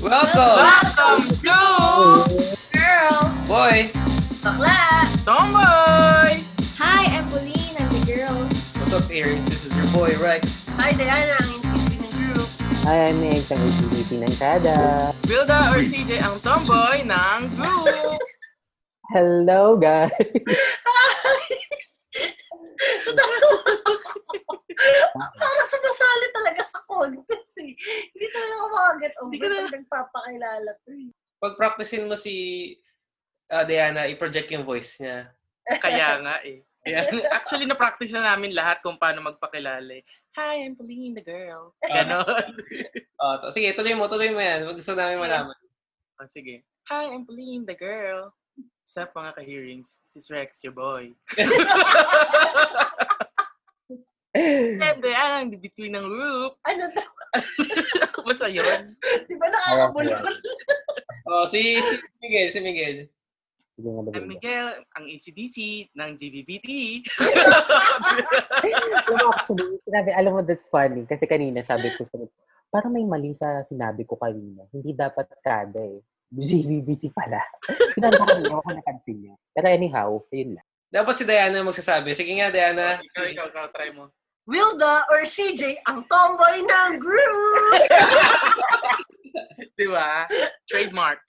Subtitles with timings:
[0.00, 0.32] Welcome!
[0.32, 3.20] Welcome to Girl!
[3.44, 3.92] Boy!
[4.40, 5.04] Bakla!
[5.28, 6.40] Tomboy!
[6.80, 7.76] Hi, I'm Pauline.
[7.76, 8.32] I'm the girl.
[8.80, 9.44] What's up, Aries?
[9.44, 10.64] This is your boy, Rex.
[10.80, 11.36] Hi, Diana.
[11.44, 12.48] Ang intensity ng group.
[12.88, 15.12] Hi, I'm Meg, ang ACDC ng Kada.
[15.28, 18.16] Wilda or CJ ang tomboy ng group.
[19.12, 20.16] Hello, guys!
[25.70, 27.72] Para sumasali talaga sa contest eh.
[28.10, 31.08] Hindi talaga ako makaget over Hindi ka na- pag nagpapakilala to eh.
[31.38, 32.34] Pag practicein mo si
[33.46, 35.30] ah, Diana, i-project yung voice niya.
[35.78, 36.66] Kaya nga eh.
[36.82, 37.06] Kaya,
[37.38, 40.00] actually, na-practice na namin lahat kung paano magpakilala.
[40.00, 40.04] eh.
[40.34, 41.70] Hi, I'm Pauline the girl.
[41.86, 42.26] Ganon.
[43.20, 44.64] Oh, to- sige, tuloy mo, tuloy mo yan.
[44.72, 45.52] Gusto namin malaman.
[46.16, 46.64] oh, sige.
[46.88, 48.32] Hi, I'm Pauline the girl.
[48.82, 51.12] Sa mga ka-hearings, sis Rex, your boy.
[54.34, 56.54] And then, ang between ng group.
[56.62, 57.04] Ano to?
[58.26, 58.94] Basta yun.
[59.26, 60.24] Di ba nakakabulol?
[61.26, 62.96] Oh, si, si Miguel, si Miguel.
[63.80, 65.56] Sige nga ba I'm Miguel, ang ACDC
[65.96, 66.68] ng GBBT.
[69.08, 71.08] mo, actually, sinabi, alam mo, that's funny.
[71.08, 72.04] Kasi kanina, sabi ko,
[72.68, 74.68] parang may mali sa sinabi ko kanina.
[74.70, 76.04] Hindi dapat kada eh.
[76.30, 77.42] GVBT pala.
[77.98, 79.34] Sinabi ko kanina, ako nakansin niya.
[79.50, 80.66] Pero anyhow, yun lang.
[80.90, 82.14] Dapat si Diana magsasabi.
[82.14, 83.02] Sige nga, Diana.
[83.02, 84.14] ikaw, ikaw, ikaw, try mo.
[84.50, 87.78] Wilda or CJ ang tomboy ng group!
[89.78, 90.26] Di ba?
[90.66, 91.22] Trademark.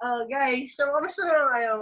[0.00, 1.72] Oh, guys, so kamusta naman kayo?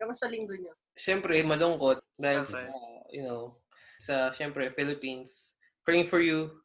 [0.00, 0.72] Kamusta linggo niyo?
[0.96, 2.00] Siyempre, malungkot.
[2.16, 3.20] Dahil sa, Okay.
[3.20, 3.60] you know,
[4.00, 5.52] sa, siyempre, Philippines.
[5.84, 6.64] Praying for you.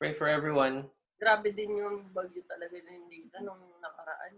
[0.00, 0.88] Praying for everyone.
[1.20, 4.32] Grabe din yung bagyo talaga na hindi nung nakaraan.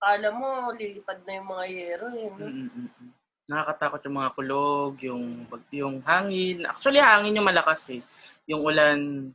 [0.00, 2.28] Kala mo, lilipad na yung mga yero eh.
[2.32, 2.46] no?
[2.48, 3.08] Mm-mm-mm.
[3.52, 6.64] Nakakatakot yung mga kulog, yung pag- yung hangin.
[6.64, 8.00] Actually, hangin yung malakas eh.
[8.48, 9.28] Yung ulan,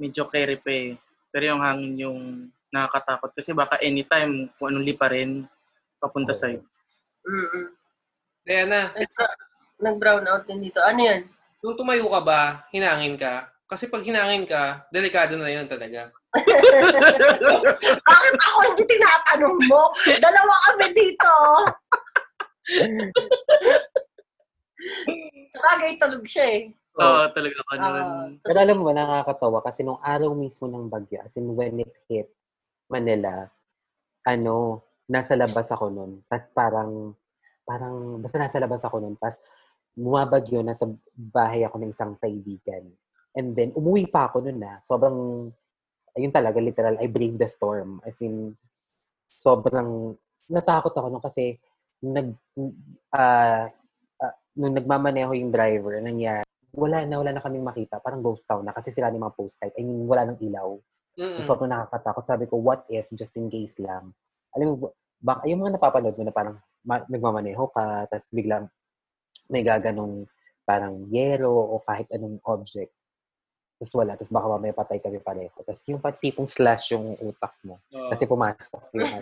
[0.00, 0.96] medyo carry pa eh.
[1.28, 2.18] Pero yung hangin yung
[2.72, 3.36] nakakatakot.
[3.36, 5.44] Kasi baka anytime, kung anong lipa rin,
[6.00, 6.64] papunta sa'yo.
[7.28, 7.76] Mm-mm.
[8.48, 9.40] Diana, Nag-
[9.82, 10.80] Nag-brown out din dito.
[10.80, 11.28] Ano yan?
[11.62, 12.40] nung tumayo ka ba,
[12.74, 13.46] hinangin ka?
[13.70, 16.10] Kasi pag hinangin ka, delikado na yun talaga.
[18.10, 19.94] Bakit ako hindi tinatanong mo?
[20.18, 21.32] Dalawa kami dito.
[25.52, 26.62] Sa bagay, tulog siya eh.
[26.92, 28.04] Oo, talaga ka nun.
[28.04, 31.92] Ah, Pero alam mo, nakakatawa kasi nung araw mismo ng bagyo, as in when it
[32.08, 32.28] hit
[32.92, 33.48] Manila,
[34.28, 36.20] ano, nasa labas ako nun.
[36.28, 37.16] Tapos parang,
[37.64, 39.14] parang, basta nasa labas ako nun.
[39.16, 39.40] Tapos,
[39.96, 40.84] bumabagyo, nasa
[41.16, 42.84] bahay ako ng isang kaibigan.
[43.32, 44.84] And then, umuwi pa ako nun na.
[44.84, 45.48] Sobrang,
[46.12, 48.04] ayun talaga, literal, I braved the storm.
[48.04, 48.52] As in,
[49.32, 50.12] sobrang,
[50.52, 51.56] natakot ako nun kasi,
[52.02, 52.28] nag,
[53.14, 53.70] ah,
[54.18, 58.02] ah, nung nagmamaneho yung driver, nangyari, wala na, wala na kaming makita.
[58.02, 59.76] Parang ghost town na kasi sila ni mga post light.
[59.78, 60.74] I mean, wala nang ilaw.
[61.16, 61.36] Mm-mm.
[61.44, 62.24] So, sobrang nakakatakot.
[62.24, 64.10] Sabi ko, what if, just in case lang.
[64.56, 68.66] Alam mo, bak, yung mga napapanood mo na parang ma- nagmamaneho ka, tapos biglang
[69.52, 70.24] may gaganong
[70.64, 72.92] parang yero o kahit anong object.
[73.76, 74.14] Tapos wala.
[74.14, 75.52] Tapos baka mamaya patay kami pareho.
[75.66, 77.82] Tapos yung patipong slash yung utak mo.
[77.92, 78.08] Oo.
[78.14, 78.82] Kasi pumasok.
[78.96, 79.12] Yung.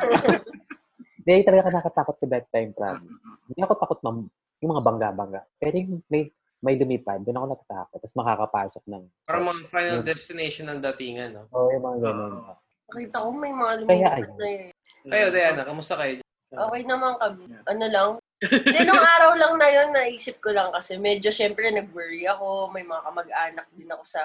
[1.20, 3.12] Hindi talaga ka nakatakot sa bedtime problem.
[3.46, 4.18] Hindi ako takot mam,
[4.58, 5.40] yung mga bangga-bangga.
[5.56, 6.22] Pero yung may,
[6.58, 7.98] may lumipad, doon ako natatakot.
[7.98, 9.02] Tapos makakapasok ng...
[9.24, 10.06] Parang mga final Mm.
[10.06, 11.44] destination ng datingan, no?
[11.50, 12.32] Oo, yung mga ganun.
[12.34, 12.54] Oo.
[12.90, 14.34] Nakita ko may mga ayun.
[14.34, 14.64] na eh.
[15.00, 16.18] Kayo, Diana, kamusta kayo?
[16.50, 17.44] Okay naman kami.
[17.62, 18.10] Ano lang.
[18.42, 22.68] Hindi, nung araw lang na yun, naisip ko lang kasi medyo syempre nag-worry ako.
[22.68, 24.20] May mga kamag-anak din ako sa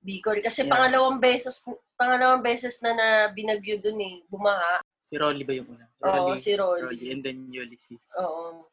[0.00, 0.40] Bicol.
[0.40, 0.72] Kasi Yeah.
[0.72, 4.24] pangalawang beses, pangalawang beses na na binagyo dun eh.
[4.26, 4.80] Bumaha.
[5.10, 5.90] Si Rolly ba yung una?
[6.06, 6.86] Oo, Rolly, si Rolly.
[6.86, 7.06] Rolly.
[7.10, 8.14] And then Ulysses.
[8.22, 8.70] Oo.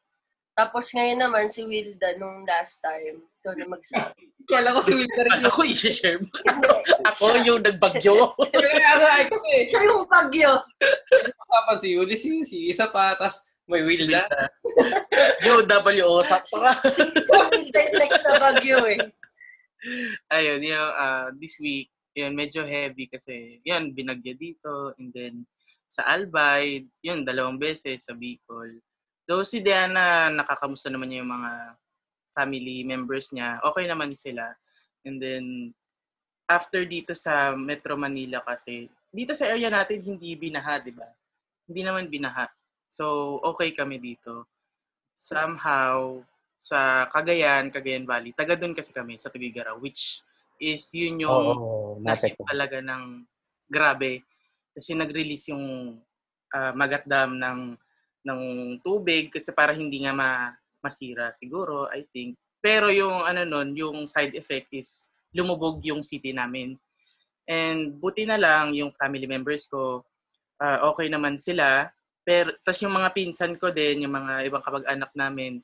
[0.53, 3.25] Tapos ngayon naman si Wilda nung last time.
[3.41, 4.21] Ikaw na magsabi.
[4.49, 6.29] Kala ko si Winter Ano ko i-share mo?
[7.09, 8.37] Ako yung nagbagyo.
[8.53, 10.61] Kaya nga, eh, kasi Siya yung bagyo.
[11.41, 14.23] usapan si Ulysses, si isa pa, tas may Wilda.
[15.43, 16.71] Yo, WO, sakto ka.
[16.85, 19.01] Si, si Wilda yung next na bagyo eh.
[20.31, 25.43] Ayun, yung ah, this week, yun, medyo heavy kasi, yun, binagya dito, and then,
[25.87, 28.79] sa Albay, yun, dalawang beses sa Bicol.
[29.27, 31.51] Though si Diana, nakakamusta naman niya yung mga
[32.37, 34.45] family members niya, okay naman sila.
[35.07, 35.73] And then,
[36.47, 41.07] after dito sa Metro Manila kasi, dito sa area natin, hindi binaha, di ba?
[41.67, 42.47] Hindi naman binaha.
[42.87, 44.47] So, okay kami dito.
[45.17, 46.21] Somehow,
[46.57, 50.21] sa Cagayan, Cagayan Valley, taga doon kasi kami, sa Tugigaraw, which
[50.57, 51.45] is yun yung
[52.01, 52.49] na-hit natin.
[52.49, 53.03] talaga ng
[53.69, 54.25] grabe.
[54.77, 55.97] Kasi nag-release yung
[56.53, 57.73] ah, Magat Dam ng
[58.27, 58.41] ng
[58.83, 60.51] tubig kasi para hindi nga ma,
[60.83, 62.37] masira siguro, I think.
[62.61, 66.77] Pero yung ano nun, yung side effect is lumubog yung city namin.
[67.47, 70.03] And buti na lang yung family members ko,
[70.61, 71.89] ah, okay naman sila.
[72.27, 75.63] Pero, tas yung mga pinsan ko din, yung mga ibang kamag-anak namin,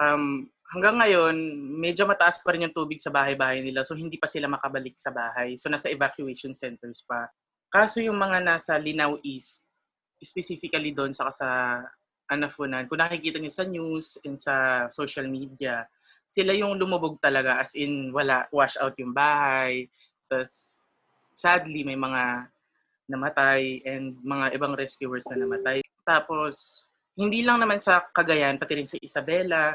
[0.00, 1.36] um, hanggang ngayon,
[1.76, 3.84] medyo mataas pa rin yung tubig sa bahay-bahay nila.
[3.84, 5.60] So, hindi pa sila makabalik sa bahay.
[5.60, 7.28] So, nasa evacuation centers pa.
[7.70, 9.62] Kaso yung mga nasa Linao East,
[10.18, 11.80] specifically doon sa sa
[12.30, 15.86] Anafunan, kung nakikita niyo sa news and sa social media,
[16.30, 19.90] sila yung lumubog talaga as in wala wash out yung bahay.
[20.30, 20.78] Tapos
[21.34, 22.46] sadly may mga
[23.10, 25.82] namatay and mga ibang rescuers na namatay.
[26.06, 26.86] Tapos
[27.18, 29.74] hindi lang naman sa Cagayan, pati rin sa Isabela.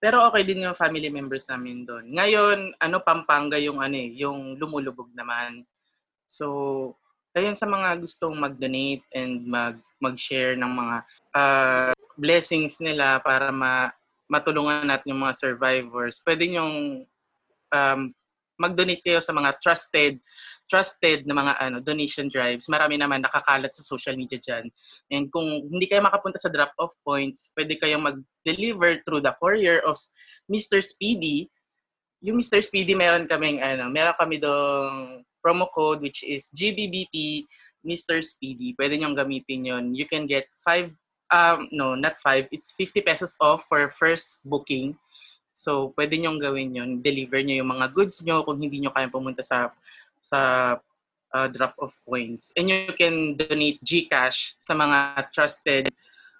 [0.00, 2.08] Pero okay din yung family members namin doon.
[2.08, 5.62] Ngayon, ano Pampanga yung ano eh, yung lumulubog naman.
[6.26, 6.96] So,
[7.32, 10.96] ayun sa mga gustong mag-donate and mag mag-share ng mga
[11.32, 13.88] uh, blessings nila para ma
[14.28, 16.24] matulungan natin yung mga survivors.
[16.24, 17.04] Pwede yung
[17.68, 18.00] um,
[18.56, 20.16] mag-donate kayo sa mga trusted
[20.72, 22.64] trusted na mga ano donation drives.
[22.64, 24.72] Marami naman nakakalat sa social media diyan.
[25.12, 30.00] And kung hindi kayo makapunta sa drop-off points, pwede kayong mag-deliver through the courier of
[30.48, 30.80] Mr.
[30.80, 31.52] Speedy.
[32.24, 32.64] Yung Mr.
[32.64, 37.44] Speedy meron kaming ano, meron kami dong promo code which is GBBT
[37.82, 38.22] Mr.
[38.22, 38.72] Speedy.
[38.78, 39.84] Pwede niyong gamitin yon.
[39.92, 40.94] You can get 5
[41.34, 42.48] um no, not 5.
[42.54, 44.94] It's 50 pesos off for first booking.
[45.52, 46.90] So, pwede niyong gawin yon.
[47.04, 49.68] Deliver niyo yung mga goods niyo kung hindi niyo kaya pumunta sa
[50.22, 50.38] sa
[51.34, 52.52] uh, drop-off points.
[52.56, 55.90] And you can donate GCash sa mga trusted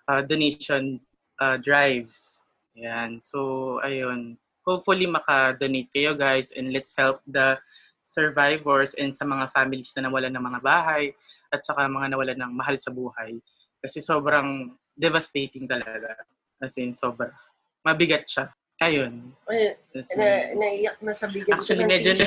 [0.06, 1.00] uh, donation
[1.40, 2.40] uh, drives.
[2.78, 3.20] Yan.
[3.20, 4.38] So, ayun.
[4.62, 7.58] Hopefully, maka-donate kayo guys and let's help the
[8.02, 11.14] survivors and sa mga families na nawalan ng mga bahay
[11.54, 13.38] at saka mga nawalan ng mahal sa buhay.
[13.82, 16.14] Kasi sobrang devastating talaga.
[16.62, 17.34] As in, sobra.
[17.82, 18.46] Mabigat siya.
[18.82, 19.30] Ayun.
[19.46, 22.26] Ay, That's na, naiyak na sa bigyan Actually, ng medyo na-.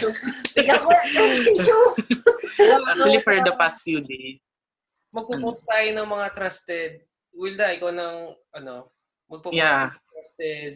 [0.55, 1.87] Bigyan ko yung tissue.
[2.95, 4.39] Actually, for the past few days,
[5.15, 6.91] Magpo-post tayo ng mga trusted.
[7.31, 8.15] Wilda, ikaw ng,
[8.51, 8.91] ano,
[9.31, 9.95] magpo-post Yeah.
[9.95, 10.73] ng trusted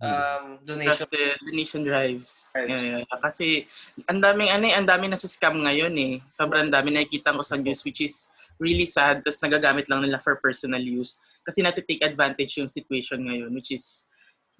[0.00, 0.96] um, donation.
[0.96, 2.50] trusted donation drives.
[2.56, 2.68] Right.
[2.68, 3.18] Yeah, yeah.
[3.20, 3.68] Kasi
[4.08, 6.12] ang daming ano eh, ang daming nasa scam ngayon eh.
[6.32, 8.28] Sobrang dami nakikita ko sa news which is
[8.60, 13.48] really sad tapos nagagamit lang nila for personal use kasi nati-take advantage yung situation ngayon
[13.56, 14.04] which is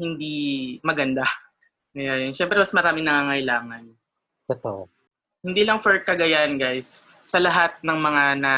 [0.01, 1.29] hindi maganda.
[1.93, 2.33] Kaya yun.
[2.33, 3.85] Siyempre, mas marami nangangailangan.
[4.49, 4.89] Totoo.
[5.41, 7.05] Hindi lang for Cagayan, guys.
[7.25, 8.55] Sa lahat ng mga na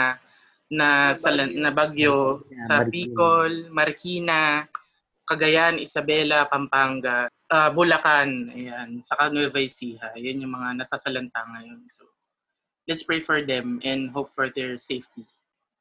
[0.72, 2.74] na sa na bagyo Yeah, sa.
[2.88, 4.64] Bicol, Marikina,
[5.22, 10.12] Cagayan, Isabela, Pampanga, ah, Bulacan, ayan, sa Nueva Ecija.
[10.18, 11.86] Yan yung mga nasasalanta ngayon.
[11.86, 12.04] So,
[12.90, 15.22] let's pray for them and hope for their safety.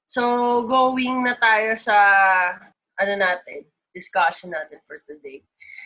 [0.05, 1.95] So, going na tayo sa,
[2.99, 3.65] ano natin,
[3.95, 5.41] discussion natin for today.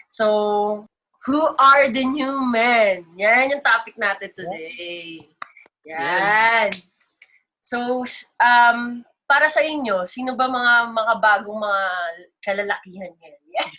[0.09, 0.85] So,
[1.25, 3.05] who are the new men?
[3.17, 5.17] Yan yung topic natin today.
[5.85, 6.69] Yan.
[7.61, 11.83] So, s- um, para sa inyo, sino ba mga mga bagong mga
[12.45, 13.41] kalalakihan yan?
[13.55, 13.77] Yes.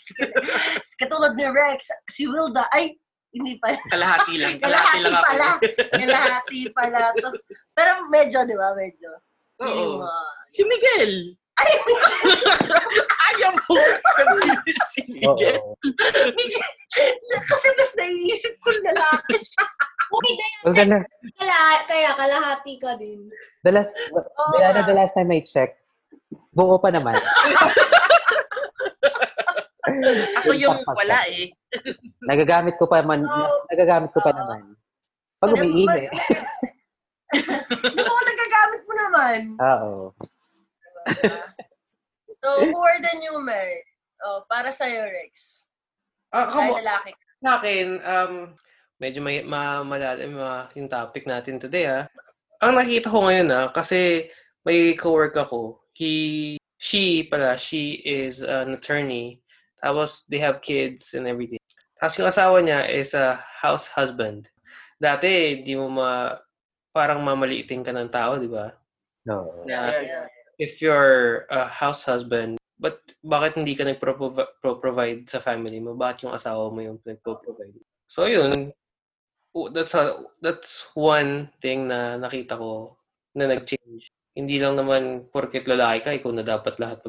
[0.97, 2.97] Katulad ni Rex, si Wilda, ay,
[3.31, 3.77] hindi pa.
[3.93, 4.57] Kalahati lang.
[4.57, 5.27] Kalahati Kalahati lang ako.
[5.29, 5.49] pala.
[5.93, 7.29] Kalahati pala to.
[7.73, 8.73] Pero medyo, di ba?
[8.73, 9.11] Medyo.
[9.61, 10.01] Oo.
[10.01, 10.09] mo,
[10.49, 11.37] Si Miguel.
[11.57, 11.73] Ay,
[13.33, 15.57] Ayaw mo consider si Miguel.
[15.61, 15.73] Oo.
[17.49, 19.65] kasi mas naiisip ko lalaki siya.
[20.07, 21.05] Uy, Diana, Well, the, la-
[21.37, 23.27] kala, kaya kalahati ka din.
[23.61, 23.93] the last,
[24.57, 25.81] Diana, the last time I checked,
[26.55, 27.17] buo pa naman.
[30.43, 31.51] Ako yung wala eh.
[32.27, 34.75] Nagagamit ko pa man, So, nagagamit ko pa naman.
[35.39, 36.11] Pag umiinit.
[37.71, 39.39] Di ba nagagamit mo naman?
[39.61, 39.93] Oo.
[42.43, 43.83] So, who are the new men?
[44.23, 45.67] Oh, para sa'yo, Rex.
[46.31, 46.79] Ah, come on.
[46.79, 47.11] lalaki.
[47.43, 48.33] Sa akin, um,
[49.03, 52.05] medyo may, ma, malalim ma, yung topic natin today, ah.
[52.63, 54.31] Ang nakita ko ngayon, ah, kasi
[54.63, 55.83] may cowork ako.
[55.93, 59.43] He, she pala, she is an attorney.
[59.87, 61.63] Tapos, they have kids and everything.
[61.97, 64.51] Tapos yung asawa niya is a house husband.
[65.01, 66.37] Dati, di mo ma,
[66.93, 68.73] parang mamaliitin ka ng tao, di ba?
[69.25, 69.65] No.
[69.65, 70.27] Na Yeah, yeah.
[70.61, 75.97] if you're a house husband, but bakit hindi ka nagpro-provide sa family mo?
[75.97, 77.81] Bakit yung asawa mo yung nagpro-provide?
[78.09, 78.77] So yun,
[79.73, 83.01] that's a, that's one thing na nakita ko
[83.33, 84.13] na nag-change.
[84.37, 87.01] Hindi lang naman porket lalaki ka, ikaw na dapat lahat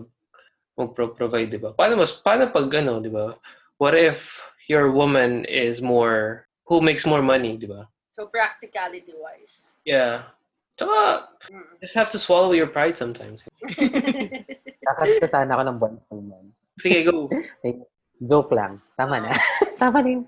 [0.77, 1.73] mag, mag-provide, di ba?
[1.73, 3.33] Paano mas, paano pag ano, di ba?
[3.81, 7.89] What if your woman is more, who makes more money, di ba?
[8.07, 9.73] So, practicality-wise.
[9.85, 10.29] Yeah.
[10.77, 11.81] Tsaka, Mm.
[11.81, 13.41] just have to swallow your pride sometimes.
[14.85, 16.43] Kakanta sana ako ng bonus naman.
[16.77, 17.25] Sige, go.
[18.29, 18.81] Joke lang.
[18.97, 19.33] Tama na.
[19.81, 20.25] Tama na yung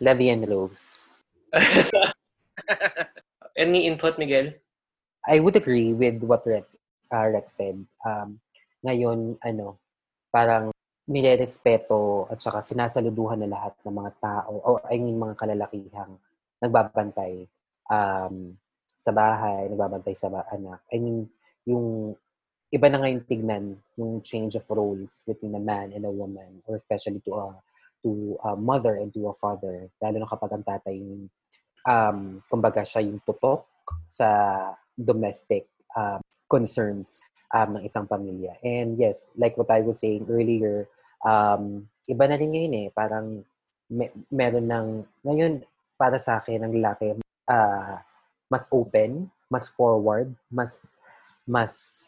[0.00, 1.08] Labi and Rose.
[3.56, 4.52] any input, Miguel?
[5.28, 6.76] I would agree with what Rex,
[7.12, 7.84] uh, Rex said.
[8.04, 8.40] Um,
[8.84, 9.76] ngayon, ano,
[10.30, 10.70] parang
[11.10, 16.14] nirerespeto at saka sinasaluduhan na lahat ng mga tao o I mean mga kalalakihang
[16.62, 17.50] nagbabantay
[17.90, 18.54] um,
[19.00, 20.84] sa bahay, nagbabantay sa anak.
[20.92, 21.26] I mean,
[21.64, 22.14] yung
[22.70, 23.64] iba na ngayon tignan
[23.98, 27.46] yung change of roles between a man and a woman or especially to a
[28.04, 29.90] to a mother and to a father.
[29.98, 31.26] Lalo na kapag ang tatay yung
[31.84, 33.66] um, kumbaga siya yung tutok
[34.14, 34.28] sa
[34.94, 38.56] domestic um, concerns um, ng isang pamilya.
[38.62, 40.86] And yes, like what I was saying earlier,
[41.22, 42.88] um, iba na rin ngayon eh.
[42.94, 43.42] Parang
[43.90, 44.88] me- meron ng,
[45.26, 45.62] ngayon,
[45.98, 47.18] para sa akin, ang lalaki,
[47.50, 48.00] ah,
[48.48, 50.94] mas open, mas forward, mas,
[51.44, 52.02] mas,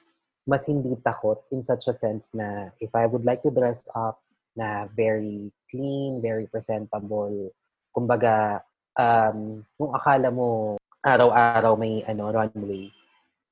[0.46, 4.18] mas hindi takot in such a sense na if I would like to dress up
[4.58, 7.52] na very clean, very presentable,
[7.92, 8.64] kumbaga,
[8.96, 12.88] um, kung akala mo araw-araw may ano runway,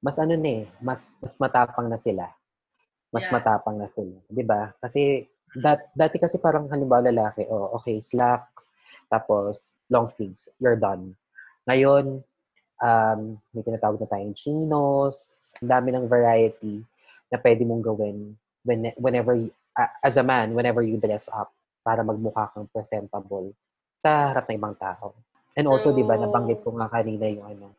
[0.01, 2.27] mas ano na eh, mas mas matapang na sila.
[3.11, 3.35] Mas Yeah.
[3.37, 4.71] matapang na sila, 'di ba?
[4.79, 8.71] Kasi dat, dati kasi parang halimbawa lalaki, oh, okay, slacks,
[9.11, 11.19] tapos long sleeves, you're done.
[11.67, 12.23] Ngayon,
[12.79, 16.81] um, may tinatawag na tayong chinos, ang dami ng variety
[17.29, 19.35] na pwede mong gawin when, whenever,
[19.75, 21.51] a- as a man, whenever you dress up
[21.83, 23.51] para magmukha kang presentable
[23.99, 25.19] sa harap ng ibang tao.
[25.59, 27.75] And also, di ba, So- nabanggit ko nga kanina yung ano,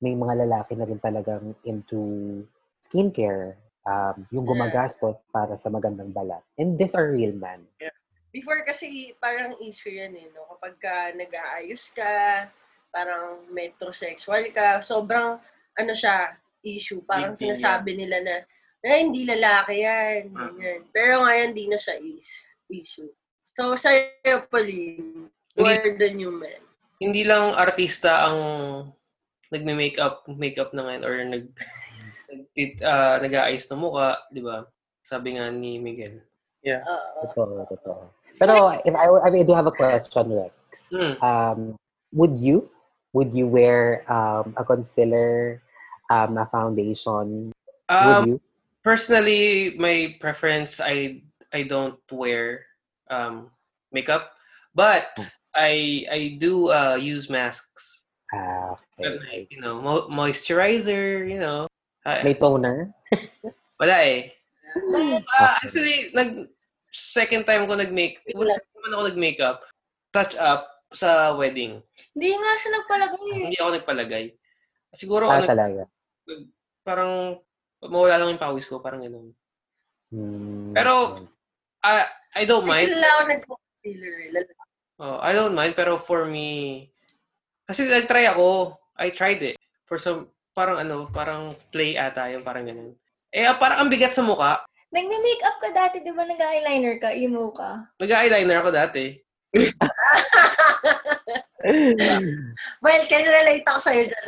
[0.00, 2.00] may mga lalaki na rin talagang into
[2.80, 4.52] skincare, um, yung Yeah.
[4.52, 6.42] gumagastos para sa magandang balat.
[6.60, 7.64] And these are real men.
[8.30, 10.44] Before kasi parang issue yan eh, no?
[10.56, 12.44] Kapag ka nag-aayos ka,
[12.92, 15.40] parang metrosexual ka, sobrang
[15.76, 17.00] ano siya, issue.
[17.04, 18.36] Parang deal sinasabi nila na,
[18.84, 20.32] eh, hindi lalaki yan.
[20.36, 20.52] Ah.
[20.52, 20.80] ganyan.
[20.92, 23.08] Pero ngayon, di na siya is- issue.
[23.40, 26.60] So, sa'yo, Pauline, who Hindi- are the new men?
[26.98, 28.38] Hindi lang artista ang
[29.52, 31.44] nagme-makeup, makeup na ngayon or nag
[32.30, 32.42] nag
[32.82, 34.66] uh, nag-aayos ng mukha, di ba?
[35.06, 36.22] Sabi nga ni Miguel.
[36.66, 37.30] Oo.
[37.30, 38.02] Totoo, totoo.
[38.36, 40.54] Pero if I, I, mean, I do have a question, Rex.
[40.90, 41.14] Hmm.
[41.22, 41.60] Um,
[42.12, 42.68] would you,
[43.14, 45.62] would you wear um, a concealer,
[46.10, 47.52] um, a foundation?
[47.54, 48.36] would Um, you?
[48.82, 51.22] personally, my preference, I
[51.54, 52.66] I don't wear
[53.08, 53.54] um,
[53.94, 54.34] makeup,
[54.74, 55.06] but
[55.54, 58.05] I I do uh, use masks.
[58.34, 59.18] Ah, okay.
[59.22, 61.70] night, you know, mo- moisturizer, you know.
[62.02, 62.90] Ah, May toner?
[63.80, 64.34] wala eh.
[65.38, 66.50] Ah, actually, nag
[66.90, 69.56] second time ko nag-make, wala naman ako nag-makeup.
[70.10, 71.82] Touch up sa wedding.
[72.14, 73.40] Hindi nga siya nagpalagay eh.
[73.46, 74.24] Hindi ako nagpalagay.
[74.96, 75.82] Siguro Ah, ano, talaga.
[76.82, 77.38] parang
[77.82, 79.28] mawala lang yung pawis ko, parang gano'n.
[80.10, 81.20] Hmm, Pero,
[81.82, 82.90] I I don't mind.
[82.90, 84.14] kilala ako nag-concealer.
[84.30, 84.30] eh.
[84.96, 86.88] Oh, I don't mind pero for me
[87.66, 88.78] kasi nag-try ako.
[88.96, 92.96] I tried it for some parang ano, parang play ata yung parang ganun.
[93.28, 94.64] Eh parang ang bigat sa mukha.
[94.88, 97.90] Nagme-makeup ka dati, di ba nag-eyeliner ka, emo ka?
[98.00, 99.04] Nag-eyeliner ako dati.
[102.78, 104.26] Well, can relate ako sa'yo dyan.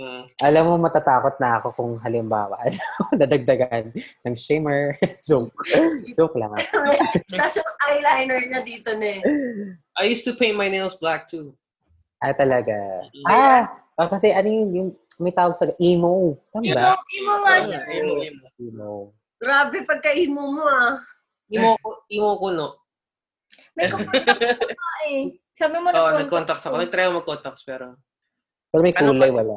[0.00, 0.22] Hmm.
[0.46, 2.78] Alam mo, matatakot na ako kung halimbawa, ano,
[3.18, 3.92] nadagdagan
[4.24, 4.96] ng shimmer.
[5.26, 5.66] Joke.
[6.14, 6.54] Joke lang.
[6.54, 6.64] ah.
[7.26, 9.20] Tapos yung eyeliner niya dito na eh.
[9.98, 11.52] I used to paint my nails black too.
[12.20, 12.76] Ah, talaga.
[13.10, 13.24] Mm.
[13.24, 13.62] Ah,
[13.96, 16.36] ah, kasi ano yun, yung may tawag sa emo.
[16.50, 16.92] Tama Emo, ba?
[17.10, 17.78] emo nga siya.
[17.86, 18.44] Emo, emo.
[18.58, 18.90] Emo.
[19.36, 21.00] Grabe pagka-emo mo ah.
[21.46, 22.68] Emo, emo ko no.
[23.72, 24.36] May contacts
[24.70, 25.22] ka eh.
[25.50, 26.76] Sabi mo Oh, na nag-contacts ako.
[26.78, 27.96] Nag-try ako mag-contacts pero
[28.68, 29.56] Pero may Ano kulay, pa- wala.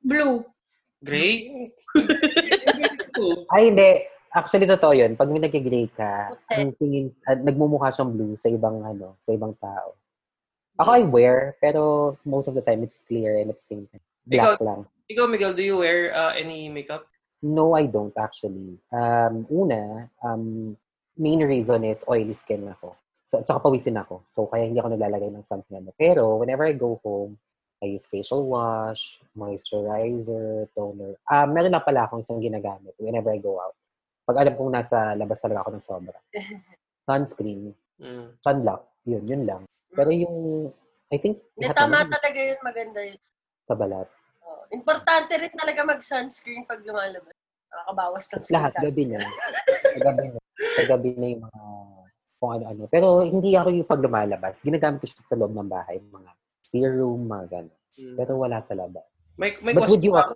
[0.00, 0.36] Blue.
[0.98, 1.30] gray?
[3.52, 3.90] Ay, hindi.
[4.28, 5.14] Actually, totoo yun.
[5.14, 6.58] Pag may nag-gray ka, Okay.
[6.60, 9.94] ang tingin, ah, nagmumukha siyang blue sa ibang, ano, sa ibang tao.
[10.78, 14.02] Ako, I wear, pero most of the time, it's clear and at the same time.
[14.26, 14.86] Black lang.
[15.10, 17.10] Ikaw, Miguel, do you wear uh, any makeup?
[17.42, 18.78] No, I don't actually.
[18.94, 20.76] Um, una, um,
[21.18, 22.94] main reason is oily skin ako.
[23.26, 24.22] So, tsaka pawisin ako.
[24.30, 25.90] So, kaya hindi ako naglalagay ng something ano.
[25.98, 27.38] Pero, whenever I go home,
[27.82, 31.14] I use facial wash, moisturizer, toner.
[31.26, 33.74] Ah, meron na pala akong isang ginagamit whenever I go out.
[34.26, 36.18] Pag alam kong nasa labas talaga ako ng sobra.
[37.08, 38.30] Sunscreen, Mm.
[38.46, 39.62] sunblock, yun, yun lang.
[39.92, 40.36] Pero yung,
[41.08, 42.58] I think, Hindi, tama talaga yun.
[42.60, 43.20] Maganda yun.
[43.68, 44.08] sa balat.
[44.40, 47.36] Oh, importante rin talaga mag-sunscreen pag lumalabas.
[47.68, 49.18] Nakakabawas ng skin lahat, gabi na.
[49.92, 50.38] Sa gabi na.
[50.56, 51.60] Sa gabi na yung mga
[52.38, 52.82] kung ano-ano.
[52.88, 54.62] Pero hindi ako yung pag lumalabas.
[54.62, 55.98] Ginagamit ko siya sa loob ng bahay.
[56.00, 56.30] Mga
[56.64, 57.78] serum, mga gano'n.
[57.98, 58.16] Mm.
[58.16, 59.04] Pero wala sa labas.
[59.36, 60.32] May, may But would you, pa.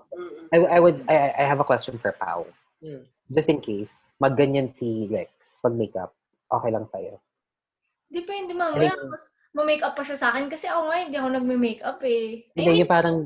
[0.53, 2.47] I, I would, I, I have a question for Pao.
[2.83, 3.07] Mm.
[3.31, 5.31] Just in case, magganyan si Rex
[5.63, 6.11] pag makeup,
[6.51, 7.23] okay lang sa'yo.
[8.13, 8.93] Depende mamaya.
[8.93, 12.45] Ano- Mas ma-makeup pa siya sa akin kasi ako nga hindi ako nagme-makeup eh.
[12.53, 13.17] I Hindi, mean, yung parang,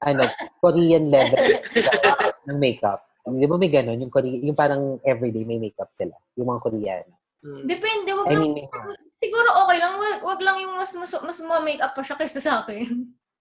[0.00, 0.22] ano,
[0.60, 1.36] Korean level
[2.48, 3.00] ng makeup.
[3.24, 4.00] Di ba may ganun?
[4.00, 6.16] Yung, Korea, yung parang everyday may makeup sila.
[6.40, 7.12] Yung mga Koreano.
[7.40, 7.64] Mm.
[7.64, 11.12] Depende, wag I lang, mean, siguro, siguro okay lang, wag, wag lang yung mas, mas,
[11.24, 12.84] mas ma-makeup pa siya kaysa sa akin.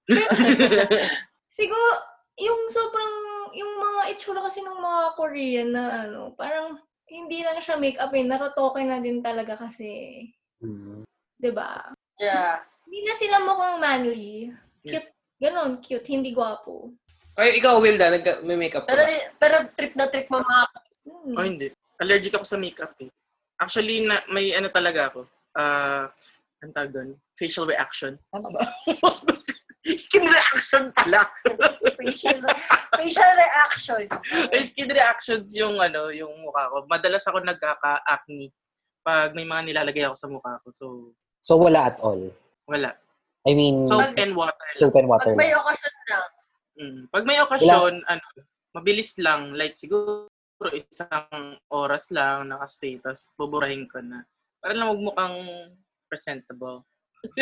[1.59, 1.91] siguro,
[2.39, 3.13] yung sobrang,
[3.55, 8.24] yung mga itsura kasi ng mga Korean na ano, parang hindi lang siya makeup eh,
[8.24, 10.24] narotoke na din talaga kasi,
[10.60, 11.04] Mm.
[11.39, 11.88] 'di ba?
[12.20, 12.60] Yeah.
[12.84, 14.51] Hindi na sila mukhang manly.
[14.82, 16.89] Cute, ganun, cute, hindi gwapo.
[17.38, 19.16] Kayo, ikaw, Wilda, nag- may makeup ka Pero, ba?
[19.38, 20.66] pero trip na trip mo mga
[21.10, 21.36] Hmm.
[21.36, 21.68] Oh, hindi.
[21.98, 23.10] Allergic ako sa makeup eh.
[23.58, 25.25] Actually, na, may ano talaga ako.
[25.58, 26.06] Ah,
[26.62, 27.10] ang tawag doon?
[27.34, 28.13] Facial reaction.
[28.30, 28.62] Tama ba?
[30.06, 31.25] Skin reaction pala.
[31.98, 32.38] facial,
[33.00, 34.06] facial reaction.
[34.62, 36.86] skin reactions yung ano, yung mukha ko.
[36.86, 38.54] Madalas ako nagkaka-acne
[39.10, 40.68] pag may mga nilalagay ako sa mukha ko.
[40.70, 40.86] So,
[41.42, 42.30] So, wala at all.
[42.70, 42.94] wala.
[43.42, 46.25] I mean, Soap and water soap and water Pag may okasyon lang.
[46.78, 47.00] Mm.
[47.10, 48.24] Pag may okasyon, ano,
[48.78, 49.58] mabilis lang.
[49.58, 50.30] Like, siguro
[50.75, 54.22] isang oras lang naka-status, buburahin ko na.
[54.62, 55.38] Para lang magmukhang
[56.06, 56.86] presentable.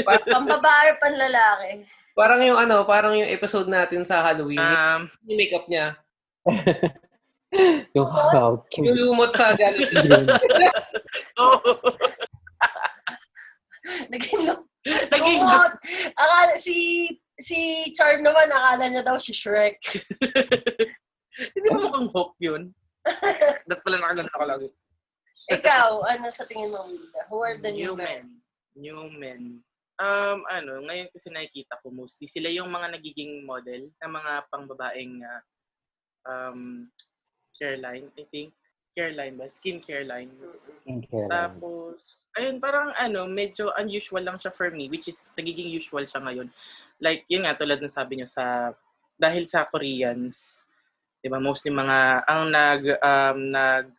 [0.08, 1.84] Pa- Pambabae, panlalaki.
[2.16, 4.62] Parang yung ano, parang yung episode natin sa Halloween.
[4.62, 5.98] Um, yung makeup niya.
[7.96, 8.92] Yung how cute.
[8.92, 9.96] Yung lumot sa Galaxy.
[14.12, 15.74] Naging lo- naging lumot.
[16.16, 17.08] Akala, si,
[17.40, 19.80] si Charm naman, akala niya daw si Shrek.
[21.54, 22.74] Hindi mo mukhang hook yun.
[23.70, 24.68] Dapat pala nakagano ka lagi.
[25.48, 27.22] Ikaw, ano sa tingin mo, Wilda?
[27.32, 28.44] Who are the new men?
[28.76, 29.64] New men.
[29.98, 35.24] Um, ano, ngayon kasi nakikita ko mostly, sila yung mga nagiging model ng mga pangbabaeng
[35.24, 35.42] uh,
[36.28, 36.92] um,
[37.56, 38.54] care line, I think.
[38.98, 39.46] Care line ba?
[39.46, 40.74] Skin care lines.
[40.74, 41.30] Skincare.
[41.30, 46.18] Tapos, ayun, parang ano, medyo unusual lang siya for me, which is, nagiging usual siya
[46.26, 46.50] ngayon.
[46.98, 48.74] Like, yun nga, tulad ng sabi nyo, sa,
[49.14, 50.66] dahil sa Koreans,
[51.22, 53.94] di ba, mostly mga, ang nag, um, nag,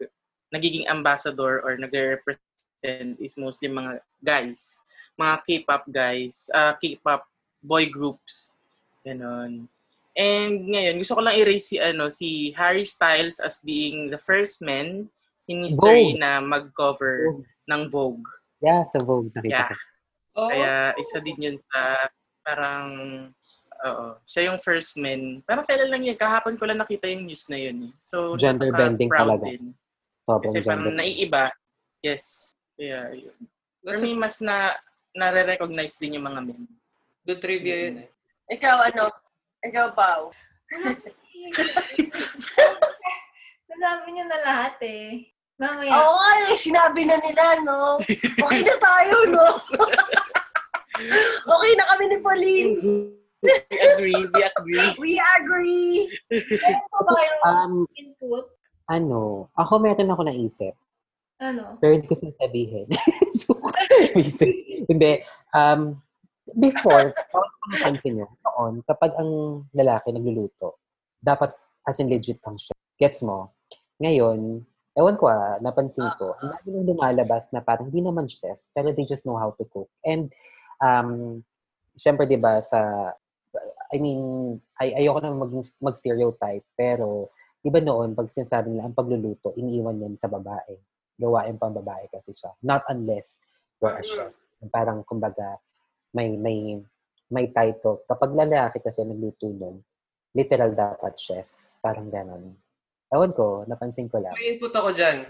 [0.50, 4.82] nagiging ambassador or nagre-represent is mostly mga guys.
[5.15, 7.23] Mga K-pop guys, uh, K-pop
[7.63, 8.50] boy groups.
[9.06, 9.71] Ganon.
[10.19, 14.59] And ngayon, gusto ko lang i-raise si, ano, si Harry Styles as being the first
[14.59, 15.07] man
[15.47, 16.19] in history Vogue.
[16.19, 17.47] na mag-cover Vogue.
[17.71, 18.26] ng Vogue.
[18.59, 19.71] Yeah, sa Vogue nakita Yeah.
[19.71, 19.76] ko.
[20.39, 20.50] Oo.
[20.50, 22.11] Kaya isa din yun sa
[22.43, 22.89] parang,
[23.87, 25.39] oo, siya yung first man.
[25.47, 27.87] Parang kailan lang yun, kahapon ko lang nakita yung news na yun.
[27.87, 27.93] Eh.
[28.02, 29.47] So, Gender bending talaga.
[29.47, 29.71] Din.
[30.26, 30.99] Sobrang Kasi parang gender.
[30.99, 31.45] naiiba.
[32.02, 32.59] Yes.
[32.75, 33.39] Kaya yun.
[33.87, 34.75] For me, mas na
[35.15, 36.67] nare-recognize din yung mga men.
[37.23, 38.09] good trivia yun eh.
[38.50, 39.13] Ikaw, ano?
[39.64, 40.30] Ikaw, Pao.
[43.68, 45.28] Nasabi niya na lahat eh.
[45.58, 45.90] Mamaya.
[45.90, 47.99] Oo nga eh, sinabi na nila, no?
[48.38, 49.47] Okay na tayo, no?
[51.58, 52.75] okay na kami ni Pauline.
[53.42, 54.88] We agree, we agree.
[54.99, 55.90] We agree.
[56.30, 58.44] Meron pa ba kayong Um, input?
[58.88, 60.75] ano, ako meron ako naisip.
[61.38, 61.78] Ano?
[61.78, 62.86] Pero hindi ko sasabihin.
[63.38, 63.54] so.
[64.90, 65.23] Hindi.
[65.54, 66.02] Um,
[66.54, 67.13] before,
[67.73, 70.80] napansin nyo, noon, kapag ang lalaki nagluluto,
[71.19, 71.52] dapat
[71.84, 72.76] as in legit kang chef.
[72.99, 73.52] Gets mo?
[73.99, 74.63] Ngayon,
[74.95, 78.91] ewan ko ah, napansin ko, ang lagi nung lumalabas na parang hindi naman chef, pero
[78.95, 79.91] they just know how to cook.
[80.02, 80.32] And,
[80.80, 81.43] um,
[81.99, 83.13] syempre, di ba, sa,
[83.93, 84.21] I mean,
[84.78, 90.02] ay, ayoko na mag, mag-stereotype, pero, di ba noon, pag sinasabi nila, ang pagluluto, iniiwan
[90.02, 90.78] yan sa babae
[91.19, 92.54] gawain pang babae kasi siya.
[92.63, 93.37] Not unless
[93.82, 94.32] you're a chef.
[94.71, 95.58] Parang, kumbaga,
[96.12, 96.80] may, may,
[97.28, 98.04] may title.
[98.08, 99.82] Kapag lalaki kasi nagluto nun,
[100.32, 101.49] literal dapat chef.
[101.80, 102.56] Parang ganon.
[103.08, 104.36] Ewan ko, napansin ko lang.
[104.36, 105.25] May input ako dyan.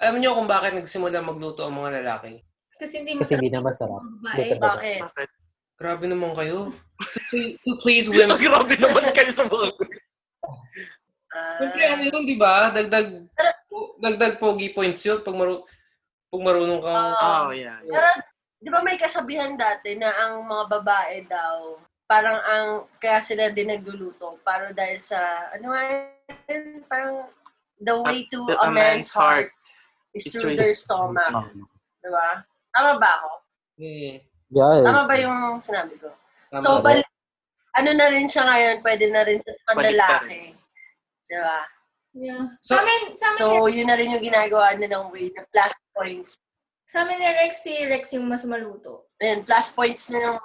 [0.00, 2.40] Alam niyo kung bakit nagsimula magluto ang mga lalaki?
[2.80, 4.00] Kasi hindi Kasi masarap hindi na masarap.
[4.00, 4.56] babae.
[4.56, 5.00] Bakit?
[5.04, 5.28] Bakit?
[5.80, 6.72] Grabe naman kayo.
[7.00, 8.36] To, ple- to please women.
[8.44, 9.72] Grabe naman kayo sa mga
[11.30, 12.68] Siyempre, ano yun, di ba?
[12.74, 13.08] Dagdag,
[14.02, 15.62] dagdag pogi points yun pag, maru
[16.32, 17.12] pag marunong kang...
[17.16, 17.48] Ah.
[17.48, 17.78] Oh, yeah.
[17.86, 18.08] Pero,
[18.60, 22.68] di ba may kasabihan dati na ang mga babae daw, parang ang,
[23.00, 25.16] kaya sila din nagluluto, para dahil sa,
[25.56, 25.82] ano nga
[26.52, 27.24] yun, parang,
[27.80, 29.48] the way to The- a, man's heart,
[30.12, 31.32] is is through their stomach.
[31.32, 31.64] Um,
[32.04, 32.44] Di ba?
[32.76, 33.30] Tama ba ako?
[33.80, 34.14] Hmm,
[34.52, 34.84] yeah.
[34.84, 36.12] Tama ba yung sinabi ko?
[36.52, 36.60] tama.
[36.60, 37.08] So, bal-
[37.80, 40.52] ano na rin siya ngayon, pwede na rin sa panlalaki.
[41.30, 41.64] Di ba?
[42.12, 42.44] Yeah.
[42.60, 45.72] So- sa amin, sa amin, So, yun na rin yung ginagawa nilang way na plus
[45.94, 46.36] points.
[46.90, 49.06] Sa amin ni Rex, si Rex yung mas maluto.
[49.22, 50.36] Ayan, plus points na yung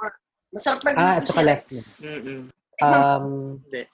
[0.54, 1.66] masarap Ah, magluto at si saka Rex.
[2.06, 2.42] Mm-mm.
[2.78, 3.26] Um,
[3.66, 3.82] Hindi.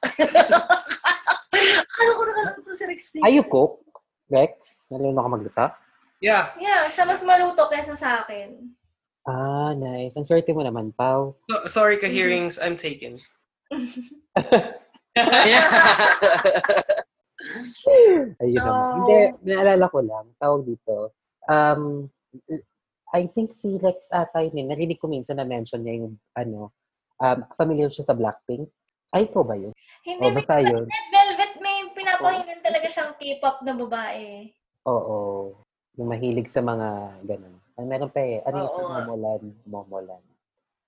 [2.02, 3.24] Ano ko nakaluto si Rex dito?
[3.24, 3.78] are you cook,
[4.28, 4.90] Rex?
[4.90, 5.66] Nalino ka magluto?
[6.20, 6.50] Yeah.
[6.58, 8.74] Yeah, siya mas maluto kaysa sa akin.
[9.22, 10.18] Ah, nice.
[10.18, 11.38] Ang swerte mo naman, Pau.
[11.46, 13.16] So, sorry ka hearings, I'm taken.
[18.42, 18.92] Ayun So- naman.
[18.98, 21.14] Hindi, naalala ko lang, tawag dito.
[21.46, 22.10] Um,
[23.12, 24.66] I think si Rex ata yun, eh.
[24.72, 26.72] narinig ko minsan na mention niya yung, ano,
[27.20, 28.72] um, familiar siya sa Blackpink.
[29.12, 29.76] Ay, ito ba yun?
[30.08, 30.88] Hindi, O, may basta yun.
[30.88, 34.48] Red Velvet may pinapakinggan talaga siyang K-pop na babae.
[34.88, 35.18] Oo.
[36.00, 37.60] Yung mahilig sa mga ganun.
[37.76, 38.40] Ay, meron pa eh.
[38.48, 38.72] Ano yung.
[38.80, 39.44] Momolan?
[39.68, 40.24] Momolan.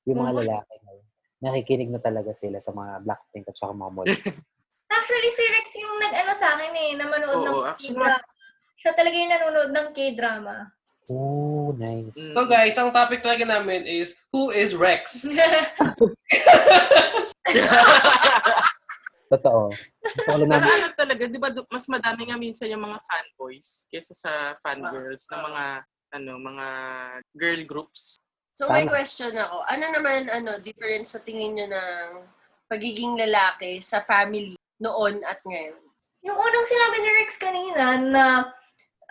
[0.08, 1.08] Yung mga lalaki na yun.
[1.44, 4.16] Nakikinig na talaga sila sa mga Blackpink at saka Momolan.
[4.96, 7.98] Actually, si Rex yung nag-ano sa akin eh, na manood ng Oo, actually.
[7.98, 8.24] K-drama.
[8.80, 10.56] Siya talaga yung nanonood ng K-drama.
[11.10, 12.16] Oh, nice.
[12.16, 12.34] Mm.
[12.36, 15.24] So guys, ang topic talaga namin is, who is Rex?
[19.34, 19.74] Totoo.
[19.74, 20.70] Totoo namin.
[20.70, 25.42] ano talaga, di ba mas madami nga minsan yung mga fanboys kaysa sa fangirls ng
[25.42, 25.64] mga
[26.14, 26.68] ano mga
[27.34, 28.22] girl groups.
[28.54, 29.66] So may question ako.
[29.66, 32.10] Ano naman ano difference sa tingin nyo ng
[32.70, 35.84] pagiging lalaki sa family noon at ngayon?
[36.24, 38.26] yung unang sinabi ni Rex kanina na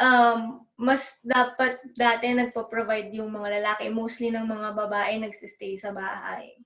[0.00, 6.58] um, mas dapat dati nagpo-provide yung mga lalaki, mostly ng mga babae nagsistay sa bahay.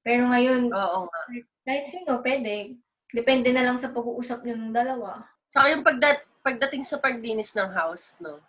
[0.00, 1.20] Pero ngayon, Oo nga.
[1.68, 2.80] kahit sino, pwede.
[3.12, 5.20] Depende na lang sa pag-uusap nyo ng dalawa.
[5.52, 8.40] Saka yung pagdat pagdating sa paglinis ng house, no?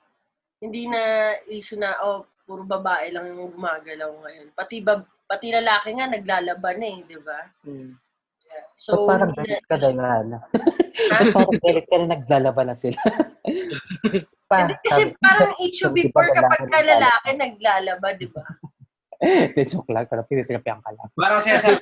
[0.64, 4.56] Hindi na issue na, oh, puro babae lang yung gumagalaw ngayon.
[4.56, 7.44] Pati, bab pati lalaki nga naglalaban eh, di ba?
[8.74, 10.38] So, parang hindi galit na- ka na na.
[11.12, 13.02] Ba't parang galit ka na naglalaban na sila.
[14.50, 18.44] pa, Hindi, kasi sabi- parang issue before kapag lalaki ka lalaki naglalaba, di ba?
[19.22, 20.10] Hindi, joke lang.
[20.10, 21.08] Pero pinitirapihan ka lang.
[21.14, 21.78] Parang sinasabi,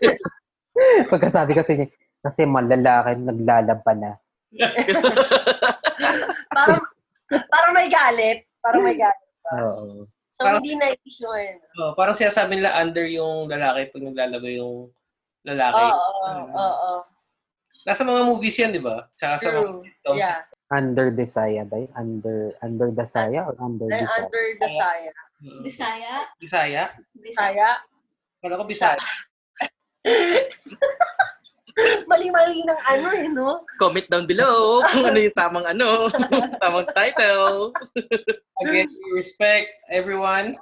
[1.12, 1.88] Pagkasabi kasi niya,
[2.20, 4.12] kasi malalaki naglalaban na.
[6.50, 6.82] Parang,
[7.28, 8.46] parang may galit.
[8.60, 9.28] Parang may galit.
[9.54, 10.06] Oo.
[10.28, 11.58] So, Parang- hindi na issue ngayon.
[11.78, 14.90] oh, parang sinasabi nila under yung lalaki pag naglalaba yung
[15.42, 15.82] lalaki.
[15.82, 16.10] Oo,
[16.54, 16.94] oo, oo.
[17.84, 19.08] Nasa mga movies yan, di ba?
[19.16, 19.74] Tsaka sa mga True.
[19.80, 20.20] sitcoms.
[20.20, 20.42] Yeah.
[20.68, 21.92] Under the saya ba yun?
[21.96, 24.28] Under, under the saya or under And the saya?
[24.28, 25.12] under the saya.
[25.38, 25.62] Mm.
[25.62, 26.14] Bisaya?
[26.42, 26.84] Bisaya?
[27.14, 27.38] Bisaya.
[27.38, 27.70] Saya.
[28.42, 28.98] Kala ko Bisaya.
[32.10, 33.62] Mali-mali ng ano eh, no?
[33.78, 36.10] Comment down below kung ano yung tamang ano,
[36.64, 37.70] tamang title.
[38.66, 40.58] Again, we respect everyone.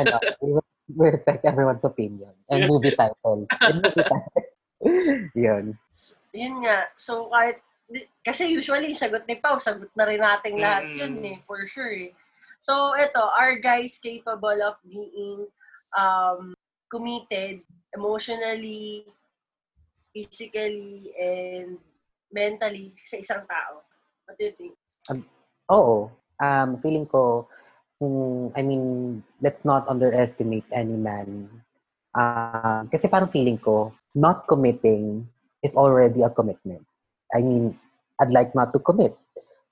[0.00, 0.56] ano, we,
[0.88, 2.32] we respect everyone's opinion.
[2.48, 3.44] And movie titles.
[3.60, 4.48] And movie titles.
[5.36, 5.76] Yun.
[6.32, 6.88] Yun nga.
[6.96, 7.60] So, kahit,
[8.24, 10.96] kasi usually, yung sagot ni Pau, sagot na rin nating lahat Mm.
[10.98, 12.12] yun eh, for sure eh.
[12.58, 15.46] So, eto, are guys capable of being
[15.92, 16.56] um,
[16.88, 17.60] committed
[17.92, 19.04] emotionally,
[20.16, 21.76] physically, and
[22.32, 23.84] mentally sa isang tao?
[24.24, 24.74] What do you think?
[25.70, 26.08] Oo.
[26.40, 27.46] Um, feeling ko,
[28.00, 31.48] kung, I mean, let's not underestimate any man.
[32.16, 35.28] Um, kasi parang feeling ko, not committing
[35.62, 36.82] is already a commitment.
[37.34, 37.76] I mean,
[38.20, 39.16] I'd like not to commit.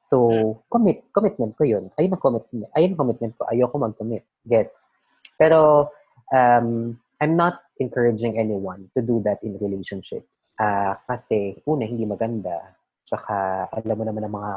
[0.02, 1.94] So, commit, commitment ko yun.
[1.94, 2.66] Ayun ang commitment.
[2.74, 3.46] Ayun ang commitment ko.
[3.46, 4.26] Ayoko mag-commit.
[4.42, 4.90] Gets?
[5.38, 5.90] Pero,
[6.34, 10.26] um, I'm not encouraging anyone to do that in relationship.
[10.58, 12.74] Ah, kasi, una, hindi maganda.
[13.06, 14.52] Tsaka, alam mo naman ng mga,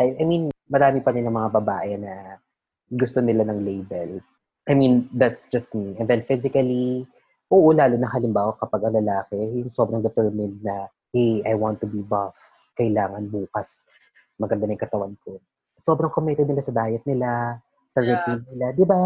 [0.00, 2.40] I, I mean, marami pa rin ng mga babae na
[2.88, 4.24] gusto nila ng label.
[4.64, 5.94] I mean, that's just me.
[6.00, 7.06] And then physically,
[7.52, 11.86] oo, lalo na halimbawa kapag ang lalaki, yung sobrang determined na, hey, I want to
[11.86, 12.34] be buff.
[12.76, 13.82] Kailangan bukas.
[14.36, 15.40] Maganda na yung katawan ko.
[15.80, 17.56] Sobrang committed nila sa diet nila,
[17.88, 18.20] sa Yeah.
[18.20, 19.02] routine nila, di ba?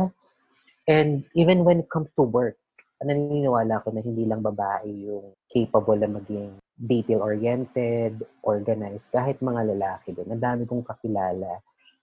[0.91, 2.59] And even when it comes to work,
[3.01, 10.13] naniniwala ko na hindi lang babae yung capable na maging detail-oriented, organized, kahit mga lalaki
[10.13, 10.29] din.
[10.29, 11.61] Ang dami kong kakilala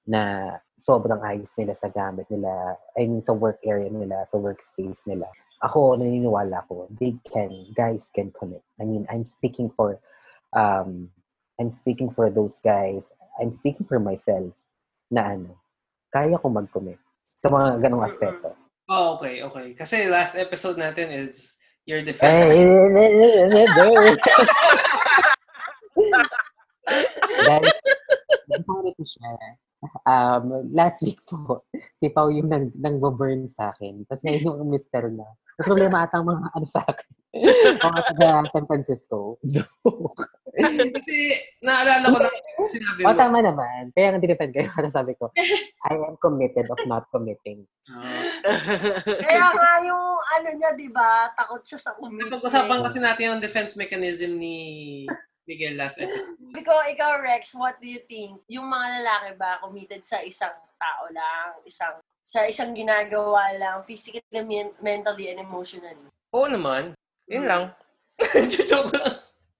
[0.07, 5.03] na sobrang ayos nila sa gamit nila, I mean, sa work area nila, sa workspace
[5.05, 5.27] nila.
[5.61, 8.61] Ako, naniniwala ko, they can, guys can commit.
[8.77, 9.97] I mean, I'm speaking for,
[10.53, 11.09] um,
[11.57, 13.09] I'm speaking for those guys.
[13.41, 14.53] I'm speaking for myself
[15.09, 15.57] na ano,
[16.13, 17.01] kaya ko mag-commit
[17.37, 18.53] sa mga ganong aspeto.
[18.87, 19.75] Oh, okay, okay.
[19.75, 22.39] Kasi last episode natin is your defense.
[27.47, 27.67] Guys,
[28.47, 29.59] gusto ko rin to share.
[30.09, 31.61] Um, last week po,
[32.01, 34.01] si Pao yung nang, nang burn sa akin.
[34.09, 35.27] Tapos ngayon yung mister na.
[35.57, 37.09] May problema ata ang mga ano sa akin.
[37.77, 39.37] mga taga San Francisco.
[39.45, 39.61] So,
[40.97, 42.33] Kasi naalala ko lang
[42.65, 43.17] sinabi o mo.
[43.17, 43.93] tama naman.
[43.93, 44.69] Kaya nga dinefend kayo.
[44.73, 45.29] Para sabi ko,
[45.85, 47.61] I am committed of not committing.
[47.93, 48.25] Ah.
[49.21, 52.33] Kaya nga yung ano niya, di ba, takot siya sa commitment.
[52.33, 54.57] Napag-usapan kasi natin yung defense mechanism ni
[55.47, 56.35] Miguel last episode.
[56.59, 58.43] Ikaw, ikaw, Rex, what do you think?
[58.51, 61.95] Yung mga lalaki ba committed sa isang tao lang, isang
[62.27, 66.11] sa isang ginagawa lang, physically, men- mentally, and emotionally?
[66.35, 66.91] Oo naman.
[67.31, 67.63] Yun lang.
[68.67, 69.15] Joke lang.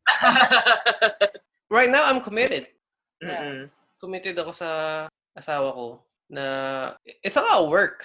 [1.76, 2.68] right now, I'm committed.
[3.24, 3.72] Mm-mm.
[4.04, 4.70] Committed ako sa
[5.32, 5.88] asawa ko
[6.28, 6.44] na
[7.24, 8.04] it's a lot of work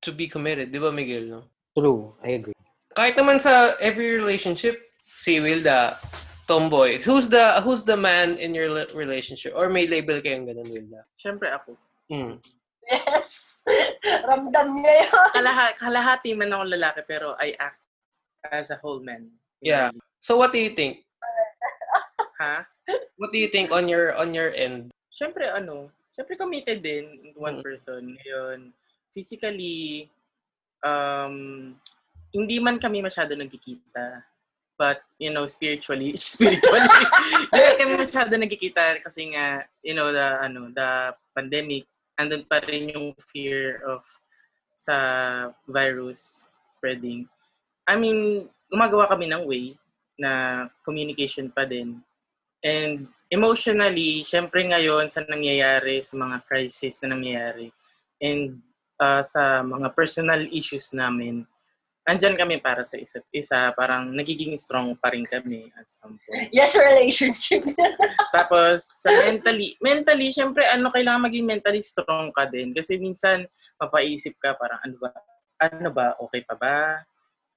[0.00, 0.72] to be committed.
[0.72, 1.28] Di ba, Miguel?
[1.28, 1.40] No?
[1.76, 2.56] True, I agree.
[2.96, 4.89] Kahit naman sa every relationship,
[5.20, 6.00] si Wilda,
[6.48, 6.96] tomboy.
[7.04, 9.52] Who's the who's the man in your relationship?
[9.52, 11.04] Or may label kayong ganun, Wilda?
[11.20, 11.76] Siyempre ako.
[12.08, 12.40] Mm.
[12.88, 13.60] Yes.
[14.28, 15.28] Ramdam niya yun.
[15.36, 17.78] Kalaha, kalahati man ako lalaki pero I act
[18.48, 19.28] as a whole man.
[19.60, 19.92] Yeah.
[20.24, 21.04] So what do you think?
[22.40, 22.64] Ha?
[23.20, 24.88] What do you think on your on your end?
[25.12, 27.64] Siyempre ano, siyempre committed din in one Mm.
[27.68, 28.16] person.
[28.16, 28.58] Ngayon,
[29.12, 30.08] physically,
[30.80, 31.76] um,
[32.32, 34.24] hindi man kami masyado nagkikita.
[34.80, 36.88] But, you know, spiritually, spiritually,
[37.52, 41.84] hindi kami masyado nagkikita kasi nga, you know, the, ano, the pandemic,
[42.16, 44.00] andun pa rin yung fear of
[44.72, 44.96] sa
[45.68, 47.28] virus spreading.
[47.84, 49.76] I mean, gumagawa kami ng way
[50.16, 52.00] na communication pa din.
[52.64, 57.68] And emotionally, syempre ngayon sa nangyayari, sa mga crisis na nangyayari,
[58.20, 58.60] and
[59.00, 61.48] uh, sa mga personal issues namin,
[62.10, 63.70] andyan kami para sa isa't isa.
[63.78, 66.50] Parang nagiging strong pa rin kami at some point.
[66.50, 67.62] Yes, relationship.
[68.36, 72.74] Tapos, sa mentally, mentally, syempre, ano, kailangan maging mentally strong ka din.
[72.74, 73.46] Kasi minsan,
[73.78, 75.10] mapaisip ka, parang, ano ba,
[75.62, 76.98] ano ba, okay pa ba?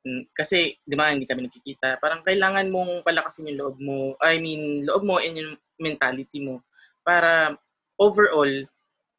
[0.06, 1.98] Mm, Kasi, di ba, hindi kami nakikita.
[1.98, 4.14] Parang kailangan mong palakasin yung loob mo.
[4.22, 6.62] I mean, loob mo and yung mentality mo.
[7.02, 7.58] Para,
[7.98, 8.54] overall,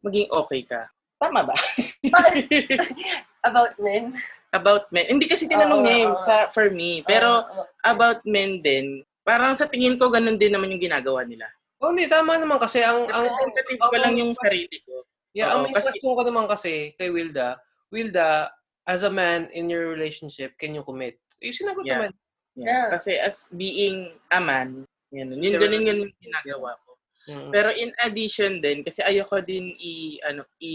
[0.06, 0.86] maging okay ka.
[1.18, 1.56] Tama ba?
[3.44, 4.16] About men.
[4.54, 5.06] about men.
[5.10, 6.20] Hindi kasi tinanong Oo, niya oo.
[6.22, 7.04] sa, for me.
[7.04, 7.64] Pero, Oo, oo.
[7.84, 11.44] about men din, parang sa tingin ko, ganun din naman yung ginagawa nila.
[11.82, 12.08] Oh, hindi.
[12.08, 13.04] Tama naman kasi ang...
[13.10, 15.04] ang Representative ko lang yung sarili ko.
[15.34, 17.58] Yeah, Oo, ang may kasi- question ko naman kasi kay Wilda,
[17.90, 18.48] Wilda,
[18.86, 21.18] as a man in your relationship, can you commit?
[21.42, 21.98] Yung sinagot Yeah.
[21.98, 22.10] naman.
[22.54, 22.64] Yeah.
[22.64, 22.86] Yeah.
[22.88, 26.90] Kasi as being a man, yun, yun, ganun yun yung ginagawa ko.
[27.24, 27.50] Mm.
[27.50, 30.72] Pero in addition din, kasi ayoko din i, ano, i,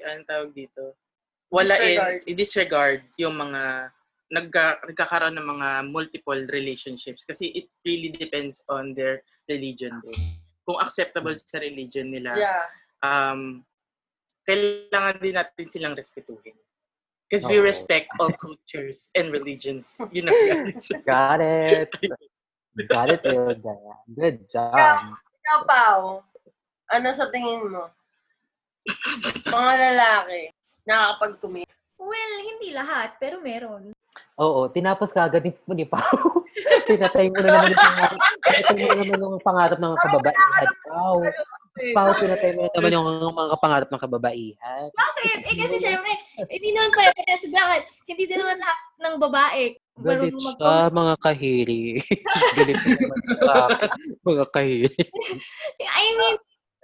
[0.00, 0.96] anong tawag dito?
[1.48, 2.20] Wala Disregard.
[2.20, 3.62] in, i-disregard yung mga
[4.28, 10.36] nagka, nagkakaroon ng mga multiple relationships kasi it really depends on their religion din.
[10.68, 12.64] Kung acceptable sa religion nila, Yeah.
[13.00, 13.64] um,
[14.44, 16.56] kailangan din natin silang respetuhin.
[17.28, 17.64] Because we Oo.
[17.64, 20.00] respect all cultures and religions.
[20.12, 20.88] Yun ang guys.
[21.08, 21.92] Got it.
[22.88, 23.76] Got it, Hilda.
[24.08, 24.72] Good job.
[25.44, 26.24] Ikaw, Pao,
[26.88, 27.92] ano sa tingin mo?
[29.44, 30.56] Mga lalaki,
[30.88, 31.68] nakakapag-commit.
[32.00, 33.92] Well, hindi lahat, pero meron.
[34.38, 36.46] Oo, tinapos ka agad ni, ni Pao.
[36.88, 38.18] Pinatay mo na naman yung pangarap.
[38.42, 40.68] Pinatay mo na naman yung pangarap ng kababaihan.
[40.88, 41.18] Pao.
[41.94, 44.86] Pao, pinatay mo na naman yung mga pangarap ng kababaihan.
[44.90, 45.38] Bakit?
[45.46, 46.10] Eh kasi syempre,
[46.50, 47.44] hindi naman pare-parehas.
[47.46, 47.82] Bakit?
[48.10, 49.62] Hindi din naman lahat ng babae.
[49.98, 51.82] Galit marunong siya, mga kahiri.
[52.58, 53.54] Galit naman siya.
[54.26, 54.90] mga kahiri.
[55.82, 56.36] I mean,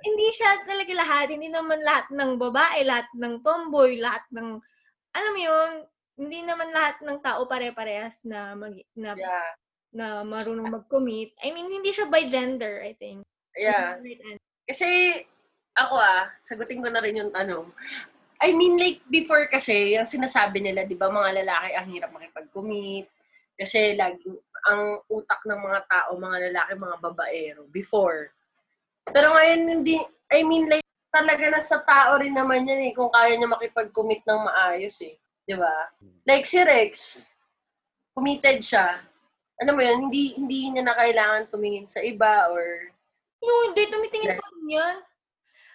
[0.05, 1.27] hindi siya talaga lahat.
[1.33, 4.61] Hindi naman lahat ng babae, lahat ng tomboy, lahat ng,
[5.17, 5.71] alam mo yun,
[6.21, 9.51] hindi naman lahat ng tao pare-parehas na, mag, na, Yeah.
[9.95, 11.33] na marunong mag-commit.
[11.41, 13.25] I mean, hindi siya by gender, I think.
[13.57, 13.99] Yeah.
[14.69, 15.23] Kasi,
[15.75, 17.71] ako ah, sagutin ko na rin yung tanong.
[18.43, 23.07] I mean, like, before kasi, yung sinasabi nila, di ba, mga lalaki, ang hirap makipag-commit.
[23.55, 24.27] Kasi, lagi,
[24.67, 28.35] ang utak ng mga tao, mga lalaki, mga babaero, before.
[29.11, 29.97] Pero ngayon, hindi,
[30.33, 34.27] I mean, like, talaga na sa tao rin naman yan eh, kung kaya niya makipag-commit
[34.27, 35.15] ng maayos eh.
[35.45, 35.71] Di ba?
[36.27, 36.93] Like si Rex,
[38.17, 38.99] committed siya.
[39.63, 42.91] Ano mo yun, hindi, hindi niya na kailangan tumingin sa iba or
[43.45, 43.85] No, hindi.
[43.93, 44.97] Tumitingin pa rin yan.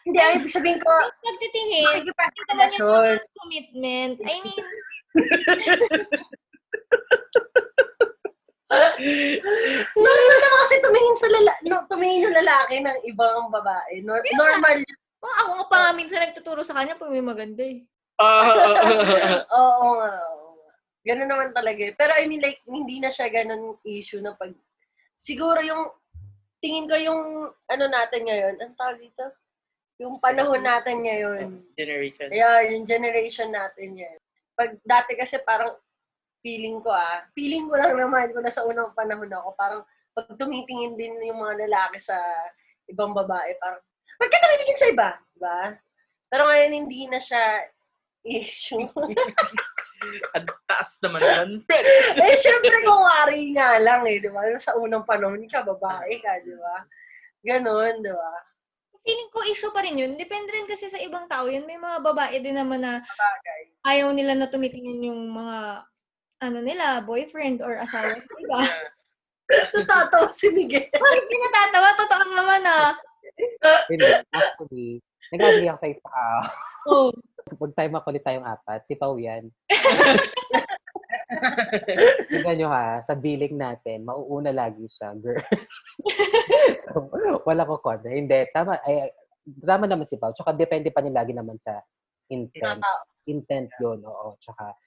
[0.09, 0.89] Hindi, ay, ibig sabihin ko,
[1.21, 1.85] Nagtitingin.
[1.85, 3.13] Hindi naman makikipag-relasyon.
[3.13, 4.15] yung commitment.
[4.25, 4.63] I mean,
[9.97, 14.05] Normal naman kasi tumingin sa lala no, tumingin yung lalaki ng ibang babae.
[14.05, 14.85] Nor- normal.
[15.25, 17.81] oh, ako nga pa nga minsan nagtuturo sa kanya pag may maganda eh.
[18.19, 19.41] Oo nga.
[19.55, 20.11] oo nga.
[21.07, 21.93] Ganun naman talaga eh.
[21.95, 24.51] Pero I mean like, hindi na siya ganun issue na pag...
[25.15, 25.89] Siguro yung,
[26.59, 29.23] tingin ko yung ano natin ngayon, ang tawag dito?
[29.99, 31.47] Yung panahon natin ngayon.
[31.75, 32.27] Generation.
[32.31, 34.17] Ayan, yung generation natin yan.
[34.55, 35.75] Pag dati kasi parang
[36.39, 39.81] feeling ko ah, feeling ko lang naman kung nasa unang panahon ako, parang
[40.15, 42.17] pag tumitingin din yung mga lalaki sa
[42.89, 43.79] ibang babae, parang,
[44.19, 45.09] ba't ka tumitingin sa iba?
[45.35, 45.59] Diba?
[46.29, 47.65] Pero ngayon hindi na siya
[48.23, 48.83] issue.
[50.35, 51.49] Ang taas naman yan.
[52.23, 54.47] eh, syempre kung wari nga lang eh, di ba?
[54.55, 56.75] Sa unang panahon ka, babae ka, di ba?
[57.43, 58.33] Ganon, di ba?
[59.03, 60.15] Feeling ko issue pa rin yun.
[60.15, 61.67] Depende rin kasi sa ibang tao yun.
[61.67, 63.61] May mga babae din naman na Bagay.
[63.87, 65.83] ayaw nila na tumitingin yung mga
[66.39, 68.59] ano nila, boyfriend or asawa nila.
[69.75, 70.87] Natatawa si Miguel.
[70.93, 71.89] Bakit di natatawa?
[71.97, 72.93] Totoo naman ah.
[73.89, 75.01] Hindi, actually,
[75.33, 76.39] nag-agree ako kay Pao.
[76.85, 77.09] Oh.
[77.49, 79.49] Pag tayo makulit tayong apat, si Pao yan.
[82.29, 85.37] Tignan nyo ha, sa billing natin, mauuna lagi siya, girl.
[86.85, 87.09] so,
[87.41, 88.13] wala ko kontra.
[88.13, 89.09] Hindi, tama, ay,
[89.65, 90.29] tama naman si Pao.
[90.29, 91.81] Tsaka depende pa rin lagi naman sa
[92.29, 92.85] intent.
[93.25, 94.37] Intent yun, oo.
[94.37, 94.77] Tsaka,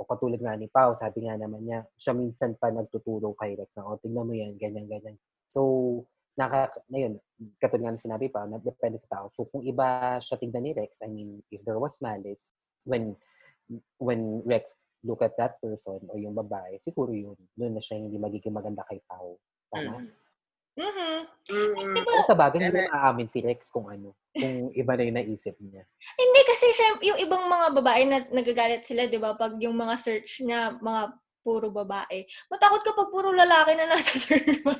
[0.00, 3.76] o katulad nga ni Pao, sabi nga naman niya, siya minsan pa nagtuturo kay Rex
[3.76, 5.20] na, o tingnan mo yan, ganyan, ganyan.
[5.52, 5.60] So,
[6.40, 7.14] naka, na yun,
[7.60, 9.26] katulad nga na sinabi pa, na depende sa tao.
[9.36, 12.56] So, kung iba siya tignan ni Rex, I mean, if there was malice,
[12.88, 13.12] when
[14.00, 14.72] when Rex
[15.04, 17.36] look at that person o yung babae, siguro yun.
[17.56, 19.36] Doon na siya hindi magiging maganda kay Pao.
[19.68, 20.00] Tama?
[20.00, 20.19] Mhm.
[20.78, 21.18] Mm-mm.
[21.92, 22.12] Di ba?
[22.14, 24.14] Pero sa bagay, hindi na aamin si Rex kung ano.
[24.30, 25.82] Kung iba na yung naisip niya.
[26.14, 29.34] Hindi kasi syem- yung ibang mga babae na nagagalit sila, 'di ba?
[29.34, 32.22] Pag yung mga search niya, mga puro babae.
[32.46, 34.78] Matakot kapag puro lalaki na nasa search bar.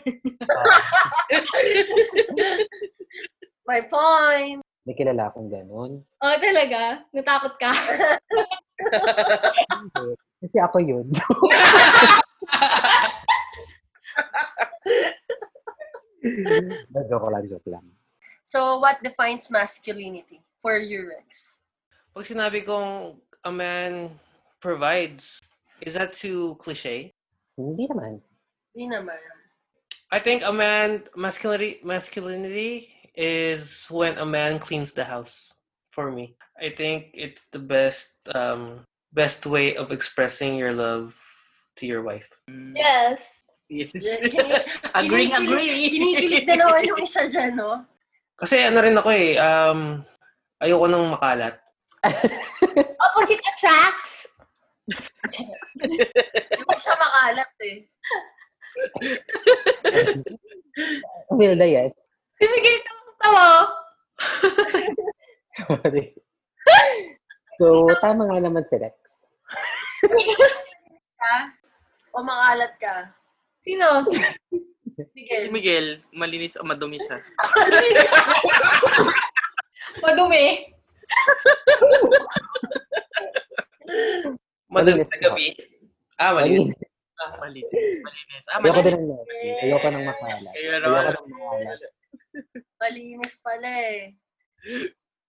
[3.66, 4.62] My point.
[4.86, 6.00] May kilala akong ganun.
[6.00, 7.04] oh, talaga?
[7.12, 7.68] Natakot ka?
[10.40, 11.06] Kasi ako yun.
[17.08, 17.86] joke lang, joke lang.
[18.44, 21.60] So, what defines masculinity for you, Rex?
[22.10, 24.18] Pag sinabi kong a man
[24.58, 25.38] provides,
[25.80, 27.14] is that too cliche?
[27.54, 28.20] Hindi naman.
[28.74, 29.20] Di naman.
[30.10, 35.54] I think a man masculinity masculinity is when a man cleans the house
[35.94, 36.34] for me.
[36.58, 38.82] I think it's the best um
[39.14, 41.14] best way of expressing your love
[41.78, 42.28] to your wife.
[42.74, 43.39] yes.
[43.70, 43.94] Yes.
[44.98, 45.94] Agreeing, agreeing.
[45.94, 47.86] Kinikilig naman yung isa dyan, no?
[48.34, 50.02] Kasi ano rin ako eh, um,
[50.58, 51.54] ayoko nang makalat.
[53.06, 54.26] Opposite attracts.
[54.90, 57.86] Yung isa makalat eh.
[61.38, 61.94] Wilda, yes.
[62.42, 62.82] Si Miguel
[63.22, 63.70] tawa.
[65.54, 66.10] Sorry.
[67.54, 68.98] So, tama nga naman si Rex.
[71.22, 71.36] Ha?
[72.16, 73.19] O makalat ka?
[73.60, 73.88] Sino?
[75.00, 75.44] Si Miguel.
[75.48, 77.24] Miguel, malinis o madumi siya.
[80.04, 80.68] Madumi.
[84.68, 85.56] Malinis sa gabi.
[86.20, 86.76] Ah, malinis.
[87.16, 87.72] Ah, malinis.
[88.04, 88.44] Malinis.
[88.52, 89.08] Ah, Ayoko din malinis.
[89.08, 89.62] ng.
[89.64, 90.52] Ayoko nang makalat.
[90.52, 91.80] Ayoko nang makalat.
[92.76, 94.12] Malinis pala eh.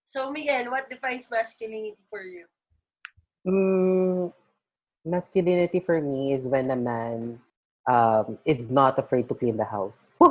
[0.04, 2.44] So, Miguel, what defines masculinity for you?
[3.48, 4.30] Mm,
[5.02, 7.40] masculinity for me is when a man
[7.88, 10.10] um, is not afraid to clean the house.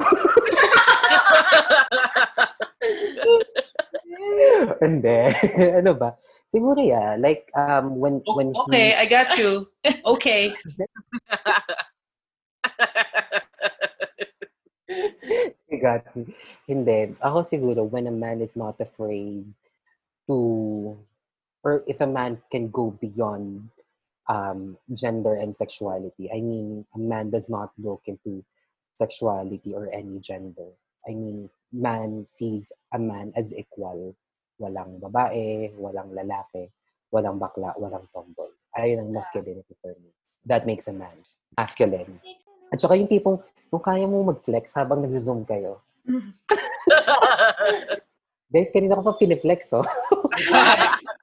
[4.82, 5.20] And Hindi.
[5.80, 6.18] ano ba?
[6.52, 7.16] Siguro yeah.
[7.16, 9.68] Like, um, when, when he- Okay, I got you.
[10.06, 10.52] Okay.
[15.72, 16.36] You got me.
[16.68, 17.16] Hindi.
[17.24, 19.48] Ako siguro, when a man is not afraid
[20.28, 20.36] to,
[21.64, 23.72] or if a man can go beyond
[24.32, 26.32] um, gender and sexuality.
[26.32, 28.44] I mean, a man does not look into
[28.96, 30.72] sexuality or any gender.
[31.04, 34.16] I mean, man sees a man as equal.
[34.56, 36.72] Walang babae, walang lalaki,
[37.12, 38.56] walang bakla, walang tomboy.
[38.80, 40.16] Ayun ang masculinity for me.
[40.48, 41.20] That makes a man
[41.58, 42.20] masculine.
[42.72, 45.84] At saka yung tipong, kung kaya mo mag-flex habang nag-zoom kayo.
[48.52, 49.84] Guys, kanina ko pa piniflex, oh.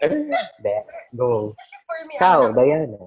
[1.18, 1.50] Go.
[1.86, 3.00] For me, Ikaw, ano Diana.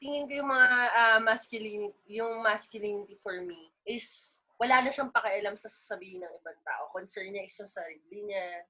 [0.00, 5.56] tingin ko yung mga ah, masculinity, yung masculinity for me is wala na siyang pakialam
[5.56, 6.92] sa sasabihin ng ibang tao.
[6.92, 8.68] Concern niya is yung sarili niya.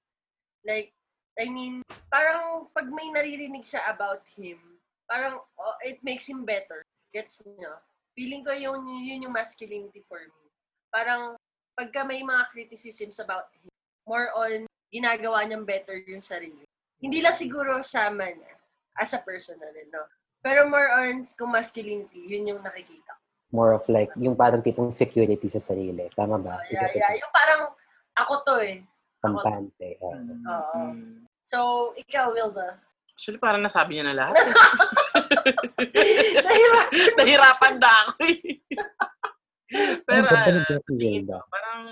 [0.62, 0.94] Like,
[1.34, 4.58] I mean, parang pag may naririnig siya about him,
[5.10, 6.86] parang oh, it makes him better.
[7.10, 7.74] Gets niyo?
[8.14, 10.42] Feeling ko yun, yun yung masculinity for me.
[10.94, 11.34] Parang
[11.74, 13.66] pagka may mga criticisms about him,
[14.06, 16.66] more on ginagawa niyang better yung sarili.
[17.00, 18.54] Hindi lang siguro sama niya
[19.00, 20.04] as a person na rin, no?
[20.40, 23.20] Pero more on kung masculinity, yun yung nakikita ko.
[23.50, 26.06] More of like, yung parang tipong security sa sarili.
[26.12, 26.60] Tama ba?
[26.68, 27.12] Yeah, yeah.
[27.18, 27.72] Yung parang
[28.16, 28.84] ako to eh.
[29.20, 30.00] Kampante.
[30.00, 30.16] oo.
[30.48, 30.80] Oo.
[30.96, 31.28] Mm.
[31.44, 31.58] So,
[31.98, 32.80] ikaw, Wilda.
[33.16, 34.34] Actually, parang nasabi niya na lahat.
[34.38, 34.40] eh.
[37.20, 38.38] Nahirapan na ako eh.
[40.08, 41.82] Pero ano, ko, parang,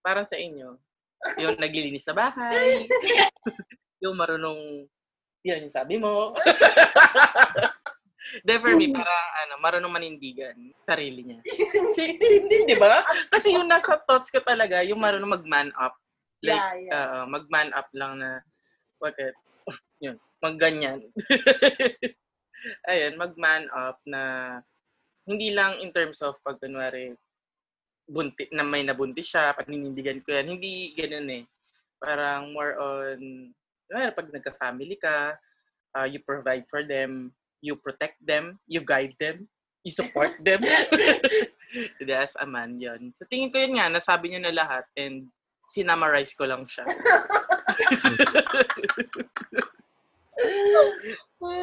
[0.00, 0.72] parang sa inyo,
[1.36, 2.88] yung naglilinis sa bahay,
[4.00, 4.88] yung marunong,
[5.44, 6.32] yun yung sabi mo.
[8.46, 11.40] De, for me, parang, ano, marunong manindigan sarili niya.
[12.20, 13.00] Hindi, di ba?
[13.32, 15.96] Kasi yung nasa thoughts ko talaga, yung marunong mag-man up.
[16.44, 16.94] Like, Yeah, yeah.
[16.94, 18.44] uh, mag-man up lang na,
[19.00, 19.34] bakit?
[20.04, 21.00] Yun, magganyan.
[22.86, 24.22] ayun, mag-man up na
[25.24, 27.16] hindi lang in terms of pag kunwari
[28.10, 30.56] bunti, na may nabuntis siya, paninindigan ko yan.
[30.56, 31.44] Hindi ganun eh.
[32.00, 33.52] Parang more on,
[33.90, 35.34] well, pag nagka-family ka,
[35.98, 39.48] uh, you provide for them, you protect them, you guide them,
[39.84, 40.62] you support them.
[41.98, 43.12] Hindi, as a man, yun.
[43.14, 45.30] So, tingin ko yun nga, nasabi niya na lahat and
[45.70, 46.82] sinamarize ko lang siya.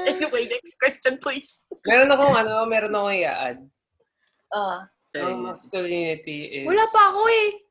[0.07, 1.67] anyway, next question, please.
[1.83, 3.59] Meron akong ano, meron akong i-add.
[4.47, 4.87] Ah.
[5.17, 6.67] Ang masculinity is...
[6.67, 7.66] Wala pa ako eh.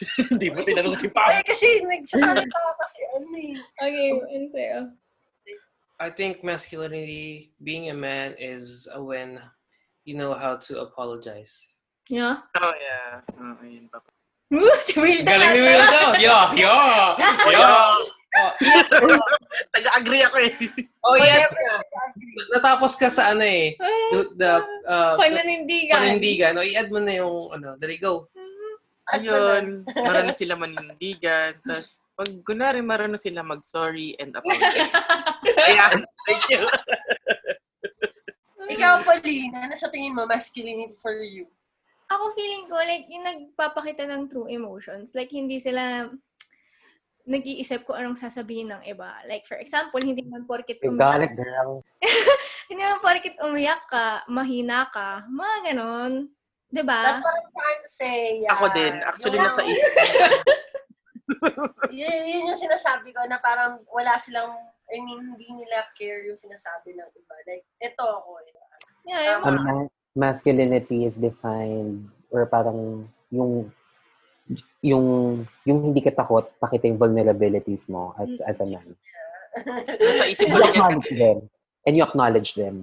[0.32, 1.28] Hindi mo tinanong si Pao.
[1.28, 3.54] Eh, kasi nagsasalita ka kasi ano eh.
[3.76, 4.80] Okay, ano sa'yo?
[6.00, 9.36] I think masculinity, being a man, is when
[10.08, 11.60] you know how to apologize.
[12.08, 12.40] Yeah.
[12.56, 13.20] Oh, yeah.
[13.36, 14.00] Oh, ayun pa.
[14.50, 16.04] Woo, si Will Galing ni Wildo!
[16.18, 16.36] Yo!
[16.58, 16.74] Yo!
[17.54, 17.70] Yo!
[18.30, 18.50] Oh,
[19.74, 20.52] Taga-agree ako eh.
[21.02, 21.50] oh yeah.
[22.54, 23.74] Natapos ka sa ano eh.
[24.14, 24.52] The, the
[24.86, 25.98] uh, Pananindigan.
[25.98, 26.54] panindigan.
[26.58, 27.74] O, i-add mo na yung ano.
[27.78, 28.30] Dali, go.
[29.14, 29.84] Ayun.
[29.86, 31.58] Marano sila manindigan.
[31.62, 34.92] Tapos, pag kunwari marano sila mag-sorry and apologize.
[35.66, 36.04] Ayan.
[36.28, 36.62] Thank you.
[38.70, 41.50] Ikaw, Paulina, ano sa tingin mo masculinity for you?
[42.10, 45.14] Ako feeling ko, like, yung nagpapakita ng true emotions.
[45.14, 46.10] Like, hindi sila
[47.30, 49.22] nag-iisip ko anong sasabihin ng iba.
[49.30, 51.82] Like, for example, hindi man porkit umiyak, girl.
[52.70, 56.12] hindi man porkit umiyak ka, mahina ka, mga ganon.
[56.70, 56.98] 'Di ba?
[57.10, 58.16] That's what I'm trying to say.
[58.40, 58.54] yeah.
[58.54, 58.94] Ako din.
[59.02, 60.02] Actually, Yung- nasa isip ko.
[61.94, 64.50] yun, yun yung sinasabi ko na parang wala silang,
[64.90, 67.34] I mean, hindi nila care yung sinasabi ng iba.
[67.46, 68.30] Like, ito ako.
[68.42, 68.54] eh.
[69.06, 73.70] Yeah, yung Ang ma- masculinity is defined or parang yung
[74.82, 75.06] yung
[75.62, 78.98] yung hindi ka takot pakita yung vulnerabilities mo as as a man.
[80.02, 81.38] Nasa isip And ko you acknowledge them.
[81.86, 82.76] And you acknowledge them.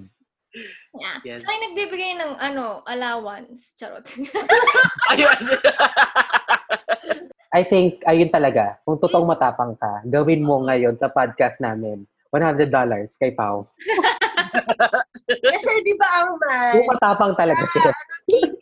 [0.98, 1.18] Yeah.
[1.24, 1.42] Yes.
[1.42, 3.74] So, yung nagbibigay ng, ano, allowance.
[3.74, 4.06] Charot.
[5.14, 5.38] Ayun.
[7.58, 12.68] I think, ayun talaga, kung totoong matapang ka, gawin mo ngayon sa podcast namin, $100
[13.16, 13.64] kay Pau.
[15.48, 17.92] Kasi di ba ang man, Kung matapang talaga siya.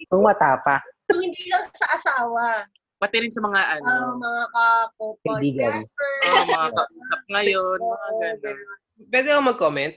[0.07, 0.78] Kung matapa.
[1.11, 2.62] hindi lang sa asawa,
[2.97, 5.76] Pati rin sa mga ano, ang mga kako Kaibigan.
[5.76, 8.09] podcasters, oh, mga kausap ngayon, mga
[8.41, 8.78] gano'n.
[9.12, 9.95] Pwede ako mag-comment?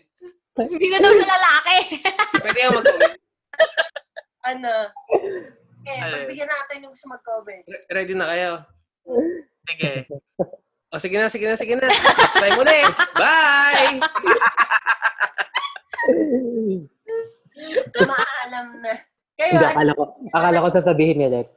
[0.60, 1.78] Hindi na daw siya lalaki.
[2.44, 3.16] Pwede ako mag-comment?
[4.42, 4.74] ano,
[5.86, 6.14] eh, Ano?
[6.18, 7.64] pagbigyan natin yung gusto mag-comment.
[7.64, 8.52] Re- Ready na kayo?
[9.66, 9.92] Sige.
[10.90, 11.86] O, sige na, sige na, sige na.
[11.86, 12.90] Next time ulit.
[13.14, 14.02] Bye!
[18.02, 18.94] Maalam na.
[19.38, 20.04] Kayo, Hindi, ano, akala ko,
[20.34, 21.48] akala ko sasabihin ni Lex,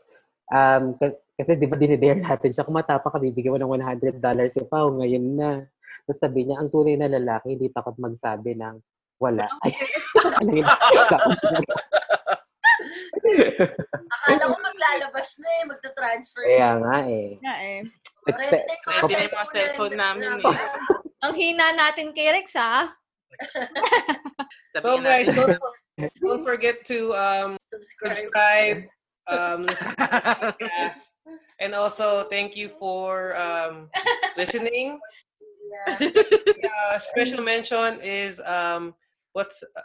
[0.52, 3.72] um, ka- kasi di ba dinidare natin siya, kung matapang ka, bibigyan mo ng
[4.20, 5.64] $100 si Pau, ngayon na.
[6.04, 8.76] Tapos sabi niya, ang tunay na lalaki, hindi takot magsabi ng
[9.22, 9.46] wala.
[9.62, 9.72] Ay,
[10.42, 10.50] ano
[14.10, 16.44] akala ko maglalabas na eh, magta-transfer.
[16.46, 17.28] Kaya nga eh.
[17.38, 17.80] Yeah, eh.
[18.26, 20.58] Expect, Ready na yung mga cellphone namin eh.
[21.24, 22.90] Ang hina natin kay Rex, ha?
[24.78, 25.58] So Sabihin guys, don't,
[26.18, 28.18] don't forget to um, Subscribe.
[28.18, 28.78] subscribe,
[29.30, 31.02] um, listen to the podcast.
[31.62, 33.88] And also, thank you for um,
[34.36, 34.98] listening.
[35.72, 35.96] Yeah.
[36.68, 38.92] Uh, special mention is, um,
[39.32, 39.80] what's, uh,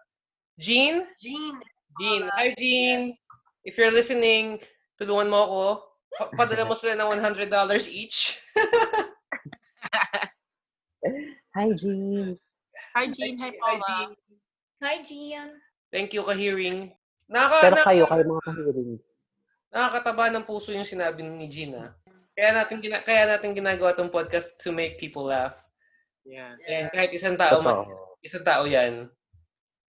[0.60, 1.04] Jean?
[1.20, 1.56] Jean.
[2.00, 2.30] Jean.
[2.36, 3.16] Hi, Jean.
[3.64, 4.60] If you're listening,
[5.00, 5.64] tulungan mo ako.
[6.18, 7.52] Pa- padala mo sila ng $100
[7.90, 8.40] each.
[11.58, 12.38] Hi, Jean.
[12.94, 13.34] Hi, Jean.
[13.42, 14.14] Hi, Paula.
[14.84, 15.58] Hi, Gian.
[15.90, 16.94] Thank you, ka-hearing.
[17.26, 19.04] Nakaka, Pero na- kayo, kayo mga ka-hearings.
[19.68, 21.98] nakakataba ng puso yung sinabi ni Gina.
[22.38, 25.58] Kaya natin, gina- kaya natin ginagawa tong podcast to make people laugh.
[26.24, 26.56] Yes.
[26.70, 27.90] And kahit isang tao man,
[28.22, 29.10] isang tao yan,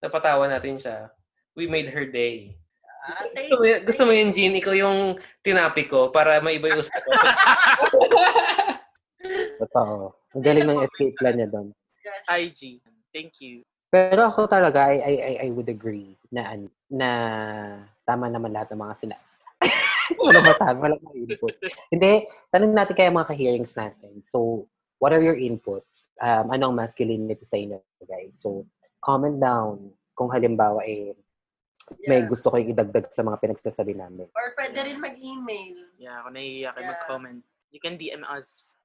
[0.03, 1.11] napatawa natin siya.
[1.59, 2.55] We made her day.
[3.09, 4.55] Ah, Gusto mo, gusto mo yun, Jean?
[4.55, 4.99] Ikaw yung
[5.41, 7.09] tinapi ko para maiba yung usapan.
[9.59, 10.15] Totoo.
[10.37, 11.73] Ang galing ng escape plan niya doon.
[12.31, 12.79] Hi, Jean.
[13.11, 13.65] Thank you.
[13.89, 17.11] Pero ako talaga, I, I, I, I would agree na, an- na
[18.05, 19.25] tama naman lahat ng mga sinabi.
[20.29, 21.55] wala masabi, wala mga input.
[21.89, 22.13] Hindi,
[22.53, 24.21] tanong natin kaya mga ka-hearings natin.
[24.29, 24.69] So,
[25.01, 25.89] what are your inputs?
[26.21, 28.37] Um, ano ang masculinity sa inyo, guys?
[28.37, 28.69] So,
[28.99, 31.15] comment down kung halimbawa eh,
[32.05, 32.29] may Yeah.
[32.29, 34.29] gusto kayong idagdag sa mga pinagsasabi namin.
[34.37, 35.89] Or pwede rin mag-email.
[35.97, 36.93] Yeah, ako nahihiya kayo Yeah.
[36.93, 37.41] mag-comment.
[37.73, 38.77] You can DM us.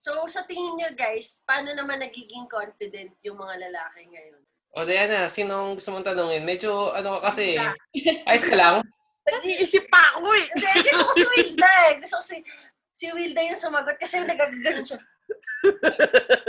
[0.00, 4.40] So, sa tingin nyo guys, paano naman nagiging confident yung mga lalaki ngayon?
[4.70, 6.46] o, Diana, sinong gusto mong tanongin?
[6.46, 7.58] Medyo, ano ka kasi,
[8.30, 8.82] ayos ka lang?
[9.26, 10.46] Nag-iisip pa ako eh.
[10.50, 11.92] Hindi, gusto ko si Wilda eh.
[12.02, 12.36] Gusto ko si,
[12.90, 14.98] si Wilda yung sumagot kasi nagagano'n siya.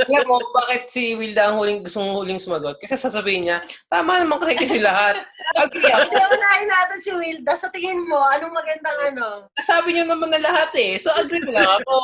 [0.07, 2.79] Alam mo, bakit si Wilda ang huling, gustong huling sumagot?
[2.79, 3.57] Kasi sasabihin niya,
[3.91, 5.19] tama naman kasi kasi lahat.
[5.59, 6.07] Agree ako.
[6.07, 7.53] Hindi, unahin natin si Wilda.
[7.59, 9.27] Sa tingin mo, anong magandang ano?
[9.59, 10.95] Sabi niyo naman na lahat eh.
[10.95, 11.95] So agree na lang ako.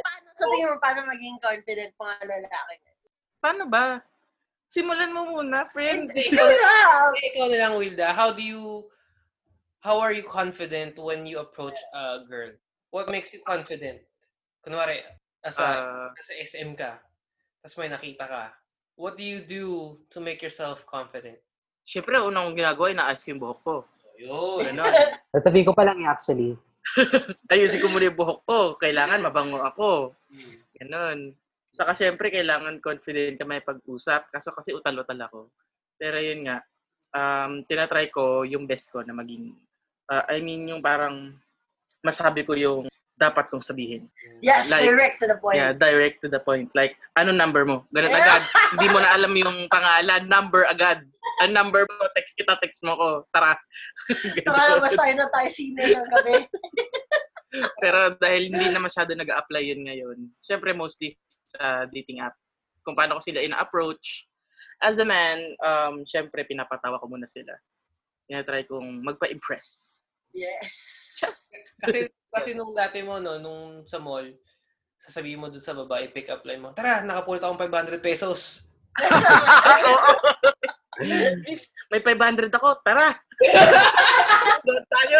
[0.00, 2.74] Paano, sa tingin mo, paano maging confident mga lalaki?
[3.38, 4.00] Paano ba?
[4.68, 6.12] Simulan mo muna, friend.
[6.12, 7.12] Ikaw, Yeah.
[7.32, 8.12] ikaw na lang, Wilda.
[8.12, 8.88] How do you,
[9.80, 12.52] how are you confident when you approach a girl?
[12.88, 14.07] What makes you confident?
[14.68, 15.00] Kunwari,
[15.40, 16.06] asa, Ah.
[16.12, 17.00] nasa SM ka,
[17.64, 18.52] tapos may nakita ka.
[19.00, 21.40] What do you do to make yourself confident?
[21.88, 23.76] Siyempre, unang kong ginagawa, ina-ice ko yung buhok ko.
[24.20, 24.68] Yun.
[24.68, 24.92] Ganon.
[25.32, 26.52] Sasabihin ko pa lang eh, actually.
[27.48, 28.76] Ayusin ko muna yung buhok ko.
[28.76, 30.12] Kailangan mabango ako.
[30.76, 31.32] Ganon.
[31.72, 34.28] Saka syempre, kailangan confident ka may pag-usap.
[34.28, 35.48] Kaso kasi utal-utal ako.
[35.96, 36.60] Pero yun nga,
[37.16, 39.48] um, tinatry ko yung best ko na maging,
[40.12, 41.32] uh, I mean, yung parang
[42.04, 42.84] masabi ko yung
[43.18, 44.06] dapat kong sabihin.
[44.38, 45.58] Yes, Like, direct to the point.
[45.58, 46.70] Yeah, direct to the point.
[46.72, 47.84] Like, ano number mo?
[47.90, 48.42] Ganun agad.
[48.78, 50.22] Hindi mo na alam yung pangalan.
[50.30, 51.02] Number agad.
[51.42, 53.08] Ang number mo, text kita, text mo ko.
[53.34, 53.58] Tara.
[54.46, 56.46] Tara, basta na tayo sine ng gabi.
[57.82, 62.38] Pero dahil hindi na masyado nag apply yun ngayon, syempre mostly sa dating app.
[62.86, 64.30] Kung paano ko sila ina-approach.
[64.78, 67.50] As a man, um, syempre pinapatawa ko muna sila.
[68.30, 69.97] Tinatry kong magpa-impress.
[70.32, 70.74] Yes.
[71.82, 74.26] Kasi, kasi nung dati mo, no, nung sa mall,
[74.98, 78.66] sasabihin mo dun sa babae, pick up line mo, tara, nakapulot akong 500 pesos.
[81.46, 82.82] Miss, may 500 ako.
[82.82, 83.14] Tara!
[84.66, 85.18] Doon tayo!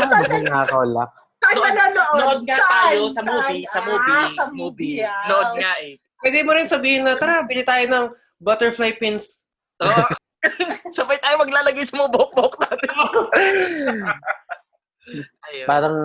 [0.00, 1.10] Saan Saan na ako lak?
[1.40, 2.16] Tayo Nood- manonood.
[2.16, 3.64] Nood nga tayo sa movie.
[3.64, 4.12] Sa movie.
[4.16, 4.96] Ah, sa movie.
[5.00, 5.24] ah.
[5.28, 5.94] Nood nga eh.
[6.20, 8.06] Pwede mo rin sabihin na, tara, bili tayo ng
[8.36, 9.44] butterfly pins.
[9.80, 10.04] Oo.
[10.96, 12.90] Sabay tayo maglalagay sa mga buhok-buhok natin.
[15.50, 15.66] Ayun.
[15.66, 15.96] Parang,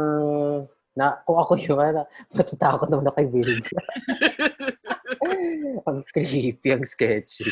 [0.95, 3.51] na, kung ako yung ano, matatakot naman ako kay Will.
[5.87, 7.47] ang creepy, ang sketchy.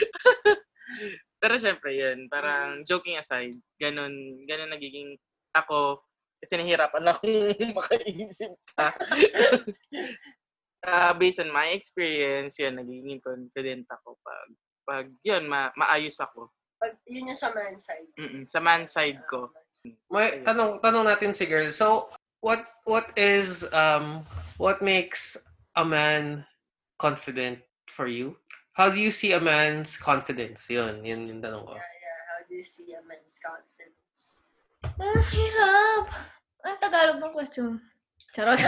[1.44, 5.20] Pero syempre yun, parang joking aside, ganun, ganun nagiging
[5.52, 6.00] ako,
[6.40, 8.96] kasi nahihirapan akong makaisip pa.
[10.84, 14.50] Ah, based on my experience, yun, nagiging confident ako pag,
[14.84, 16.52] pag yun, ma- maayos ako.
[16.84, 18.12] Pag, yun yung sa man side.
[18.20, 19.48] Mm-mm, sa man side ko.
[20.12, 21.72] May, tanong, tanong natin si girl.
[21.72, 22.12] So,
[22.44, 24.28] what what is, um,
[24.60, 25.40] what makes
[25.80, 26.44] a man
[27.00, 28.36] confident for you?
[28.76, 30.68] How do you see a man's confidence?
[30.68, 31.80] Yun, yun yung tanong ko.
[31.80, 32.20] Yeah, yeah.
[32.36, 34.44] How do you see a man's confidence?
[34.84, 36.12] Ang hirap.
[36.68, 37.80] Ang Tagalog ng question.
[38.36, 38.60] Charot.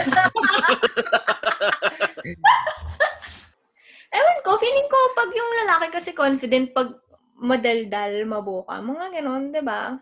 [4.16, 6.88] Ewan ko, feeling ko pag yung lalaki kasi confident, pag
[7.36, 9.92] madaldal, mabuka, mga ganon, di ba?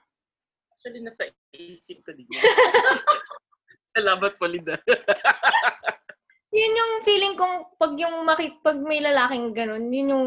[0.75, 2.27] Actually, nasa isip ko din.
[3.95, 4.79] Salamat po, Linda.
[6.55, 10.27] Yun yung feeling kong pag yung makit, pag may lalaking ganon, yun yung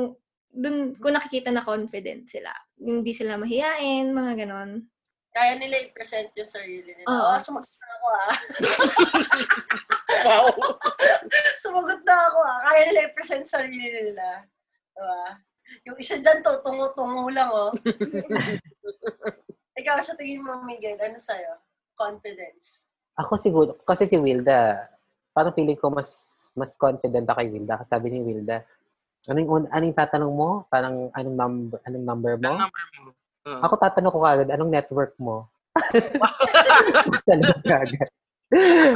[0.52, 2.52] dun ko nakikita na confident sila.
[2.76, 4.92] Hindi sila mahiyain, mga ganon.
[5.32, 7.08] Kaya nila i-present yung sarili nila.
[7.08, 7.32] Oo.
[7.32, 8.36] Oh, sumagot na ako ah.
[10.28, 10.48] wow.
[11.56, 12.60] sumagot na ako ah.
[12.66, 14.44] Kaya nila i-present sarili nila.
[14.98, 15.24] Diba?
[15.84, 17.72] Yung isa dyan to, tungo-tungo lang oh.
[19.80, 21.54] Ikaw, sa tingin mo, Miguel, ano sa'yo?
[21.94, 22.90] Confidence.
[23.16, 24.90] Ako siguro, kasi si Wilda,
[25.32, 26.10] parang feeling ko mas
[26.54, 27.74] mas confident ako kay Wilda.
[27.76, 28.66] Kasi sabi ni Wilda,
[29.28, 30.50] anong, un- anong tatanong mo?
[30.68, 32.46] Parang anong number, anong number mo?
[32.48, 33.10] Ang number mo.
[33.48, 33.60] Oo.
[33.62, 35.46] Ako tatanong ko kagad, anong network mo?
[37.24, 38.10] Tanong kagad.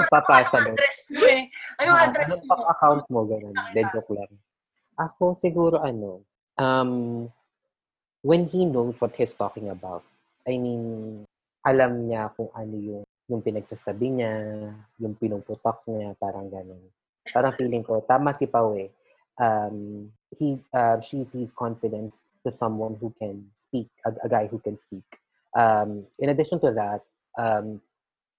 [0.08, 0.76] Papasa Anong doon.
[0.76, 1.42] address mo eh?
[1.78, 2.50] Anong Ah, address anong mo?
[2.50, 3.20] bank account mo?
[3.24, 3.56] Ganun.
[3.72, 4.32] Dead joke lang.
[4.98, 6.26] Ako siguro ano,
[6.58, 7.30] um,
[8.22, 10.04] when he knows what he's talking about,
[10.48, 11.26] I mean,
[11.62, 14.34] alam niya kung ano yung yung pinagsasabi niya,
[15.00, 16.84] yung pinuputok niya, parang ganun.
[17.32, 18.92] Parang feeling ko, tama si Pao eh.
[19.40, 24.60] Um, he, uh, she sees confidence to someone who can speak, a, a guy who
[24.60, 25.08] can speak.
[25.56, 27.08] Um, in addition to that,
[27.40, 27.80] um,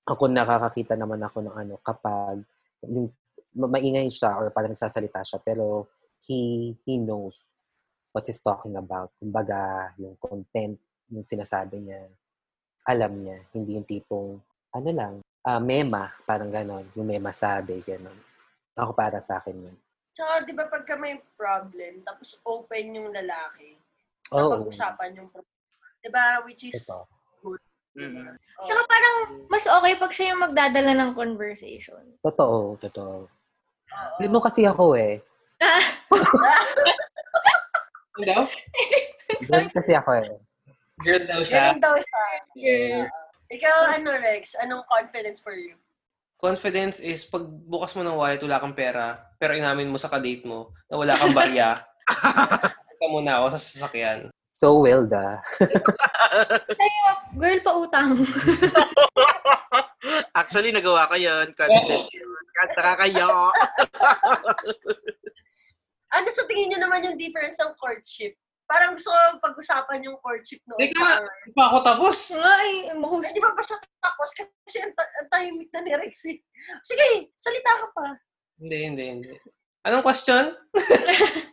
[0.05, 2.45] ako nakakakita naman ako ng ano, kapag
[2.85, 3.09] yung
[3.57, 5.89] ma- maingay siya or parang nagsasalita siya, pero
[6.29, 7.33] he, he knows
[8.13, 9.11] what he's talking about.
[9.17, 10.77] Kumbaga, yung content,
[11.09, 12.07] yung sinasabi niya,
[12.85, 13.41] alam niya.
[13.57, 14.37] Hindi yung tipong,
[14.77, 16.85] ano lang, ah, mema, parang ganon.
[16.95, 18.17] Yung mema sabi, ganon.
[18.77, 19.77] Ako para sa akin yun.
[20.13, 23.81] Tsaka, di ba pagka may problem, tapos open yung lalaki,
[24.33, 24.61] Oo.
[24.61, 25.85] pag-usapan yung problema.
[26.05, 26.45] Di ba?
[26.45, 27.09] Which is, Ito.
[27.93, 28.25] Mm.
[28.25, 29.17] oh, Tsaka parang
[29.53, 32.01] mas okay pag siya yung magdadala ng conversation.
[32.25, 33.29] Totoo, totoo.
[33.29, 34.17] oo.
[34.17, 35.21] Lino kasi ako eh.
[38.21, 38.45] Daw?
[39.49, 40.29] Girl kasi ako eh.
[41.01, 41.73] Girl daw siya.
[41.73, 42.25] Ganun daw siya.
[42.53, 43.09] Yeah.
[43.49, 44.61] Ikaw, ano, Rex?
[44.61, 45.73] Anong confidence for you?
[46.43, 50.43] confidence is pag bukas mo ng wallet, wala kang pera, pero inamin mo sa kadate
[50.43, 51.79] mo na wala kang barya.
[52.99, 54.35] Ito muna ako sa sasakyan.
[54.59, 55.39] So, Wilda.
[57.39, 58.19] Girl, pa utang.
[60.35, 61.47] Actually, nagawa ko yun.
[61.55, 62.31] Confident yun.
[62.75, 63.51] Nakakaya.
[66.13, 68.37] Ano sa tingin niyo naman yung difference ng courtship?
[68.69, 70.81] Parang gusto ko pag-usapan yung courtship noon.
[70.81, 72.33] Hindi ka, di pa ako tapos.
[72.37, 73.29] Ay, mahus.
[73.29, 74.29] Hindi ba ba siya tapos?
[74.37, 76.41] Kasi ang, ang tahimik na ni Rex eh.
[76.85, 78.17] Sige, salita ka pa.
[78.61, 79.33] Hindi, hindi, hindi.
[79.85, 80.57] Anong question?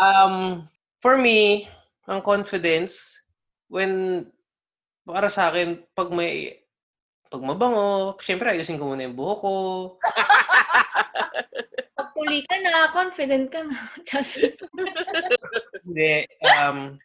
[0.00, 0.64] um,
[1.02, 1.68] for me,
[2.08, 3.20] ang confidence,
[3.68, 4.24] when,
[5.04, 6.64] para sa akin, pag may,
[7.28, 9.54] pag mabango, syempre ayusin ko muna yung buhok ko.
[11.96, 13.76] Pag tuli ka na, confident ka na.
[14.08, 14.40] Just,
[15.84, 16.98] Hindi, um.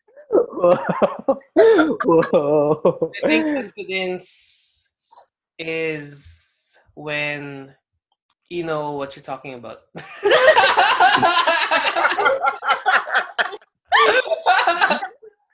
[3.23, 4.29] I think confidence
[5.59, 7.73] is when
[8.49, 9.79] you know what you're talking about.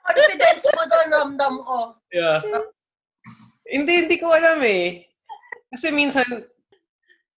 [0.02, 1.94] Confidence mo doon, ramdam ko.
[2.12, 2.42] yeah.
[3.72, 5.08] hindi, hindi ko alam eh.
[5.72, 6.26] Kasi minsan,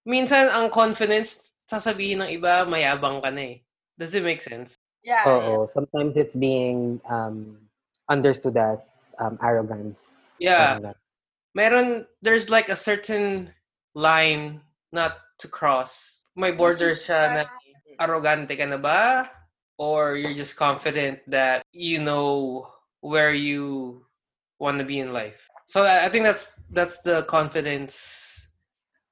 [0.06, 3.66] minsan ang confidence, sasabihin ng iba, mayabang ka na eh.
[3.98, 4.78] Does it make sense?
[5.04, 5.26] Yeah.
[5.26, 5.68] Oo.
[5.74, 7.58] Sometimes it's being um,
[8.10, 8.86] understood as
[9.20, 10.34] um, arrogance.
[10.40, 10.94] Yeah.
[11.54, 13.54] Meron, there's like a certain
[13.94, 16.26] line not to cross.
[16.36, 17.42] May border siya na
[18.00, 19.30] arrogante ka na ba?
[19.78, 22.68] Or you're just confident that you know
[23.00, 24.04] where you
[24.60, 25.48] want to be in life.
[25.68, 28.35] So I think that's that's the confidence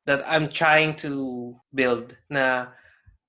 [0.05, 2.67] that I'm trying to build na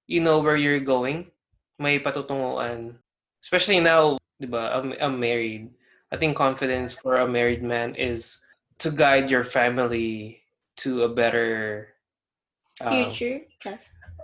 [0.06, 1.30] you know where you're going.
[1.78, 2.96] May patutunguhan.
[3.42, 5.70] Especially now, di ba, I'm, I'm married.
[6.12, 8.38] I think confidence for a married man is
[8.78, 10.40] to guide your family
[10.86, 11.94] to a better
[12.80, 13.42] um, future.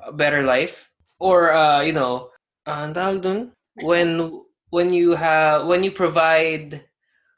[0.07, 0.91] A better life
[1.21, 2.31] or uh you know
[2.67, 3.53] uh, dun?
[3.83, 6.83] when when you have when you provide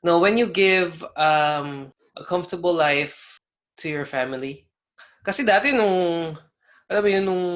[0.02, 3.40] no when you give um a comfortable life
[3.76, 4.66] to your family
[5.22, 6.34] kasi dati nung
[6.90, 7.46] alam mo yun nung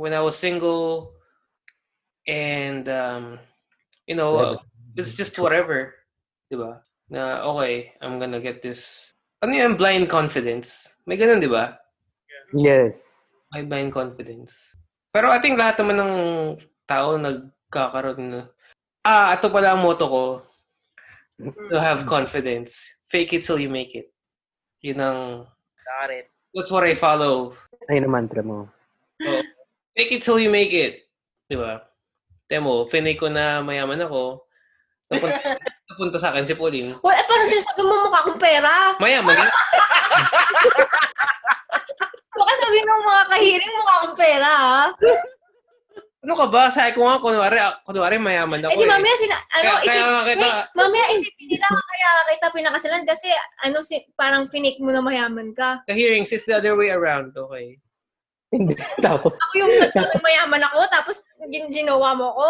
[0.00, 1.14] when I was single
[2.26, 3.38] and um
[4.08, 4.56] you know uh,
[4.96, 5.94] it's just whatever
[6.48, 6.80] diba
[7.12, 9.12] na okay I'm gonna get this
[9.44, 11.84] ano yung blind confidence may ganun diba
[12.54, 13.24] Yes.
[13.54, 14.78] may blind confidence.
[15.10, 16.14] Pero I think lahat naman ng
[16.86, 18.40] tao nagkakaroon na,
[19.06, 20.24] ah, ito pala ang motto ko.
[21.70, 22.94] To have confidence.
[23.10, 24.10] Fake it till you make it.
[24.82, 25.20] Yun ang,
[25.84, 26.30] Got it.
[26.54, 27.58] That's what I follow.
[27.90, 28.70] Ayun ang mantra mo.
[29.92, 31.04] Fake it till you make it.
[31.50, 31.82] Di ba?
[32.48, 34.46] Temo, finake ko na mayaman ako.
[35.10, 35.58] Napunta,
[35.90, 36.96] napunta sa akin si Pauline.
[37.02, 38.96] Well, eh, parang sinasabi mo mukha akong pera.
[39.02, 39.36] Mayaman.
[42.34, 44.80] Baka sabi ng mga kahiring mukha akong pera, ha?
[46.24, 46.62] Ano ka ba?
[46.72, 48.88] Sabi ko nga, kunwari, ah, kunwari mayaman ako Eh, di eh.
[48.88, 49.36] mamaya sina...
[49.52, 53.26] Ano, Kaya- kaya isip, nga kita- wait, mamaya isipin nila kaya kita pinakasalan kasi
[53.60, 55.84] ano, si, parang finik mo na mayaman ka.
[55.84, 57.30] The hearings is the other way around.
[57.30, 57.76] Okay.
[58.48, 58.72] Hindi.
[59.04, 61.16] Tapos, Ako yung nagsabing mayaman ako, tapos
[61.46, 62.48] gin- ginawa mo ko.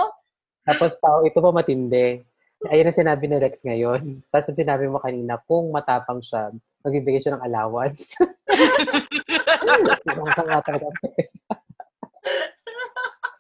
[0.63, 2.23] tapos tao, ito pa matindi.
[2.65, 4.23] Ayun ang sinabi ni Rex ngayon.
[4.31, 6.49] Tapos ang sinabi mo kanina, kung matapang siya,
[6.81, 8.15] magbibigay siya ng allowance.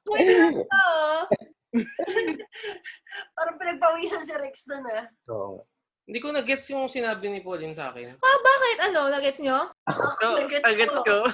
[0.05, 1.19] Pangatang Oo.
[3.37, 5.05] Parang pinagpawisan si Rex doon ah.
[5.31, 5.67] Oo.
[6.05, 8.21] Hindi ko na-gets yung sinabi ni Pauline sa akin.
[8.21, 8.79] Ah, bakit?
[8.93, 9.09] Ano?
[9.09, 9.73] Nagets nyo?
[9.89, 11.25] So, Nagets agets ko.
[11.25, 11.33] ko.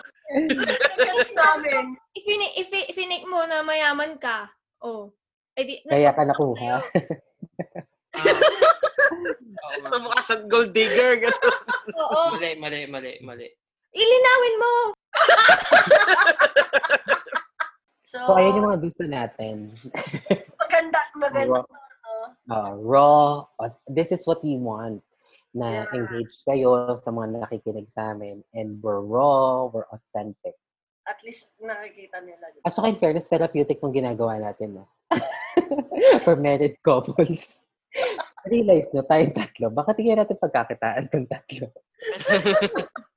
[0.95, 1.99] Nagets namin.
[2.15, 4.47] If, fini- if, if finik mo na mayaman ka,
[4.79, 5.11] oh,
[5.59, 6.87] edi, Kaya ka nakuha.
[9.91, 11.19] Sa mukha siyang gold digger.
[11.99, 12.39] Oo.
[12.39, 13.47] Mali, mali, mali, mali.
[13.91, 14.75] Ilinawin mo.
[18.11, 19.71] So, So, ayun yung mga gusto natin.
[20.63, 21.63] maganda, maganda.
[21.63, 21.67] Raw.
[22.51, 23.23] Uh, raw.
[23.87, 24.99] This is what we want.
[25.55, 25.95] Na Yeah.
[25.95, 28.43] engage kayo sa mga nakikinig sa amin.
[28.51, 30.59] And we're raw, we're authentic.
[31.07, 32.51] At least nakikita nila.
[32.67, 34.91] At saka in fairness, therapeutic ng ginagawa natin, no?
[36.27, 37.63] For married couples.
[38.51, 39.71] Realize nyo, tayong tatlo.
[39.71, 41.67] Baka tingnan natin pagkakitaan ng tatlo.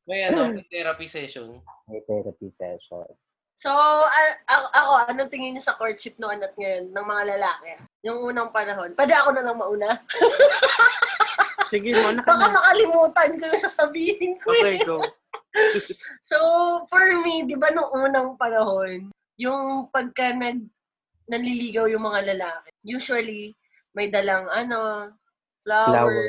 [0.06, 1.62] May ano, may therapy session.
[1.90, 3.10] May therapy session.
[3.54, 7.70] So, a- a- ako, anong tingin niyo sa courtship noon at ngayon ng mga lalaki?
[8.02, 8.98] Yung unang panahon.
[8.98, 9.90] Pwede ako na lang mauna.
[11.74, 14.50] Sige mo, Baka naka makalimutan ko yung sasabihin ko.
[14.54, 14.86] Okay, eh.
[14.86, 15.02] go.
[16.22, 16.38] So,
[16.90, 20.66] for me, di ba nung unang panahon, yung pagka nag,
[21.30, 23.54] nanliligaw yung mga lalaki, usually,
[23.94, 25.14] may dalang ano,
[25.62, 26.26] flower, Flower.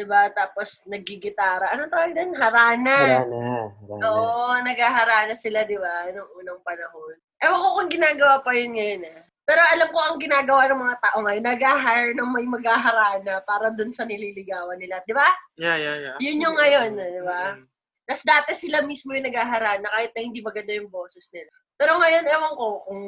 [0.00, 0.32] Diba?
[0.32, 1.76] Tapos nagigitara.
[1.76, 2.32] Anong tawag din?
[2.32, 3.20] Harana.
[3.20, 3.68] Harana.
[3.68, 4.02] Harana.
[4.08, 6.08] Oo, naghaharana sila, di ba?
[6.08, 7.20] Nung unang panahon.
[7.36, 9.20] Ewan ko kung ginagawa pa yun ngayon eh.
[9.44, 13.90] Pero alam ko ang ginagawa ng mga tao ngayon, nag-hire ng may maghaharana para dun
[13.90, 15.02] sa nililigawan nila.
[15.04, 15.26] Di ba?
[15.58, 16.16] Yeah, yeah, yeah.
[16.22, 17.58] Yun yung ngayon, eh, di ba?
[17.58, 17.66] Mm.
[18.06, 21.50] Tapos dati sila mismo yung naghaharana kahit na hindi maganda yung boses nila.
[21.74, 23.02] Pero ngayon, ewan ko kung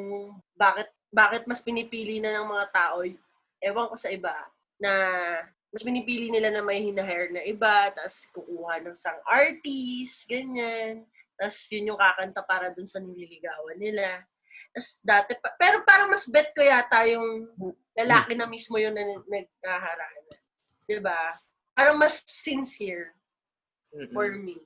[0.55, 3.05] bakit bakit mas pinipili na ng mga tao,
[3.61, 4.33] ewan ko sa iba,
[4.81, 4.91] na
[5.73, 11.01] mas pinipili nila na may hinahair na iba, tapos kukuha ng sang artist, ganyan.
[11.33, 14.21] Tapos yun yung kakanta para dun sa nililigawan nila.
[14.69, 17.49] Tapos dati pa, pero parang mas bet ko yata yung
[17.97, 20.33] lalaki na mismo yun na naghaharana.
[20.85, 21.21] Diba?
[21.73, 23.17] Parang mas sincere
[23.89, 24.13] Mm-mm.
[24.13, 24.61] for me.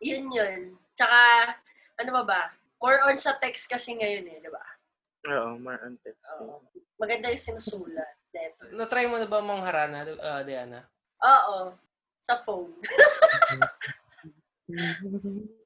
[0.00, 0.60] Yun yun.
[0.96, 1.52] Tsaka,
[2.00, 2.42] ano ba ba?
[2.80, 4.64] More on sa text kasi ngayon eh, di ba?
[5.36, 6.48] Oo, more on texting.
[6.48, 6.64] Oo.
[6.96, 8.17] Maganda yung sinusulat.
[8.34, 8.72] Letters.
[8.76, 10.80] Na-try mo na ba mga harana, uh, Diana?
[11.24, 11.72] Oo.
[12.18, 12.74] Sa phone.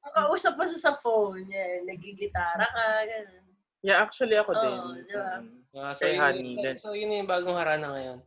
[0.03, 1.43] Makausap mo sa sa phone.
[1.51, 1.83] Yan.
[1.83, 2.85] Nagigitara ka.
[3.03, 3.43] Ganun.
[3.83, 4.77] Yeah, actually ako din.
[4.79, 5.43] Oo, di ba?
[5.43, 5.59] Mm.
[5.75, 8.19] Uh, so, Kay yun, Honey, yun- gan- so, yun yung bagong harana ngayon.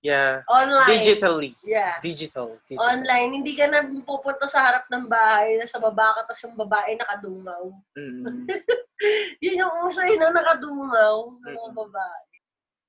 [0.00, 0.46] Yeah.
[0.46, 0.88] Online.
[0.88, 1.52] Digitally.
[1.66, 1.98] Yeah.
[2.00, 2.56] Digital.
[2.64, 2.80] Digital.
[2.80, 3.42] Online.
[3.42, 7.64] Hindi ka na pupunta sa harap ng bahay, nasa baba ka, tapos yung babae nakadungaw.
[7.98, 8.46] Mm.
[9.44, 10.32] Yun yung uso yun, no?
[10.32, 12.35] nakadungaw ng mga babae.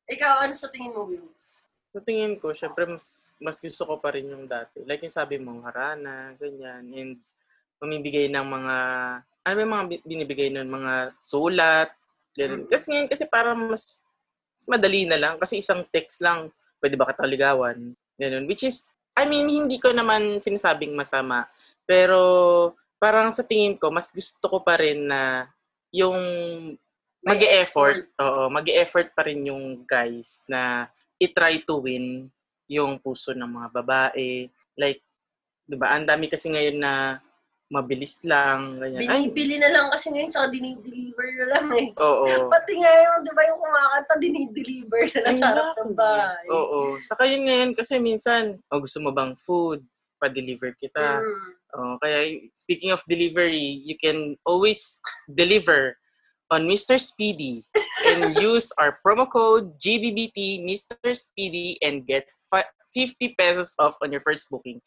[0.07, 1.59] Ikaw, ano sa tingin mo, Wills?
[1.91, 4.83] Sa tingin ko, syempre mas, mas gusto ko pa rin yung dati.
[4.87, 6.83] Like yung sabi mo, harana, ganyan.
[6.95, 7.13] And
[7.75, 8.75] pumibigay ng mga,
[9.43, 10.71] ano ba yung mga bi- binibigay nun?
[10.71, 11.91] Mga sulat.
[12.39, 12.63] Ganun.
[12.65, 12.69] Mm.
[12.71, 13.99] Kasi ngayon, kasi parang mas,
[14.55, 15.35] mas madali na lang.
[15.35, 17.91] Kasi isang text lang, pwede ba kataligawan?
[18.15, 18.47] Ganun.
[18.47, 21.51] Which is, I mean, hindi ko naman sinasabing masama.
[21.83, 22.19] Pero
[22.95, 25.51] parang sa tingin ko, mas gusto ko pa rin na
[25.91, 26.19] yung
[27.27, 27.99] Mag-e-effort.
[28.23, 30.87] Oo, mag-e-effort pa rin yung guys na
[31.19, 32.31] i-try to win
[32.71, 34.47] yung puso ng mga babae.
[34.79, 35.03] Like,
[35.67, 35.95] 'di ba?
[35.95, 37.19] Ang dami kasi ngayon na
[37.67, 39.03] mabilis lang, ganyan.
[39.03, 41.87] Binibili na lang kasi ngayon, tsaka dinideliver na lang eh.
[41.99, 42.27] oo.
[42.55, 46.45] Pati nga yung, di ba yung kumakanta, dinideliver na lang sa harap ng bahay.
[46.47, 46.95] Oo.
[47.03, 49.83] Saka yun ngayon kasi minsan, oh, gusto mo bang food?
[50.15, 51.19] Pa-deliver kita.
[51.19, 51.49] Mm.
[51.75, 54.97] Oh, kaya speaking of delivery, you can always
[55.27, 55.99] deliver
[56.51, 56.95] on Mr.
[56.99, 57.63] Speedy
[58.07, 60.95] and use our promo code GBBT Mr.
[61.11, 64.79] Speedy and get fi- 50 pesos off on your first booking.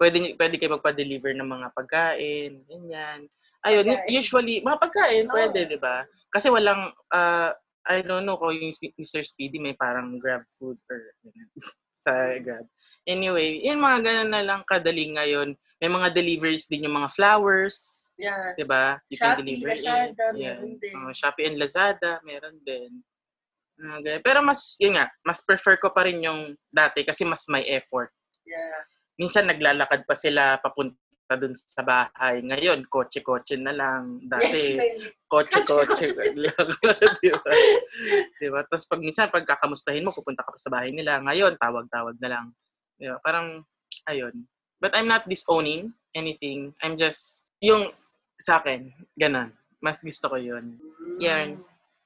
[0.00, 3.26] Pwede, pwede kayo magpa-deliver ng mga pagkain, ganyan.
[3.66, 4.08] Ayun, Pagkain.
[4.14, 5.34] usually, mga pagkain, Oo.
[5.34, 6.06] pwede, di ba?
[6.30, 7.50] Kasi walang, uh,
[7.88, 9.26] I don't know kung yung Mr.
[9.26, 11.00] Speedy may parang grab food or
[12.04, 12.64] sa grab.
[13.08, 15.56] Anyway, yun mga ganun na lang kadali ngayon.
[15.78, 18.50] May mga deliveries din yung mga flowers, Yeah.
[18.58, 18.98] 'di ba?
[19.14, 20.58] Shopee, Lazada, Yan.
[20.58, 20.94] meron din.
[20.98, 22.90] Oh, Shopee and Lazada, meron din.
[23.78, 24.18] Ganyan.
[24.26, 28.10] Pero mas, yun nga, mas prefer ko pa rin yung dati kasi mas may effort.
[28.42, 28.82] Yeah.
[29.14, 30.98] Minsan naglalakad pa sila papunta
[31.38, 32.42] dun sa bahay.
[32.42, 34.18] Ngayon, kotse-kotse na lang.
[34.18, 34.90] Yes, Dati, may,
[35.30, 36.34] kotse-kotse Kotse-kotse.
[36.42, 36.66] lang.
[37.22, 37.50] di ba?
[38.34, 38.60] Di ba?
[38.66, 41.22] Tapos pag minsan, pag kakamustahin mo, pupunta ka pa sa bahay nila.
[41.22, 42.46] Ngayon, tawag-tawag na lang.
[42.98, 43.22] Di ba?
[43.22, 43.62] Parang,
[44.10, 44.34] ayun.
[44.80, 46.74] But I'm not disowning anything.
[46.82, 47.90] I'm just, yung
[48.38, 49.52] sa akin, ganun.
[49.82, 50.78] Mas gusto ko yun.
[51.18, 51.58] Yan.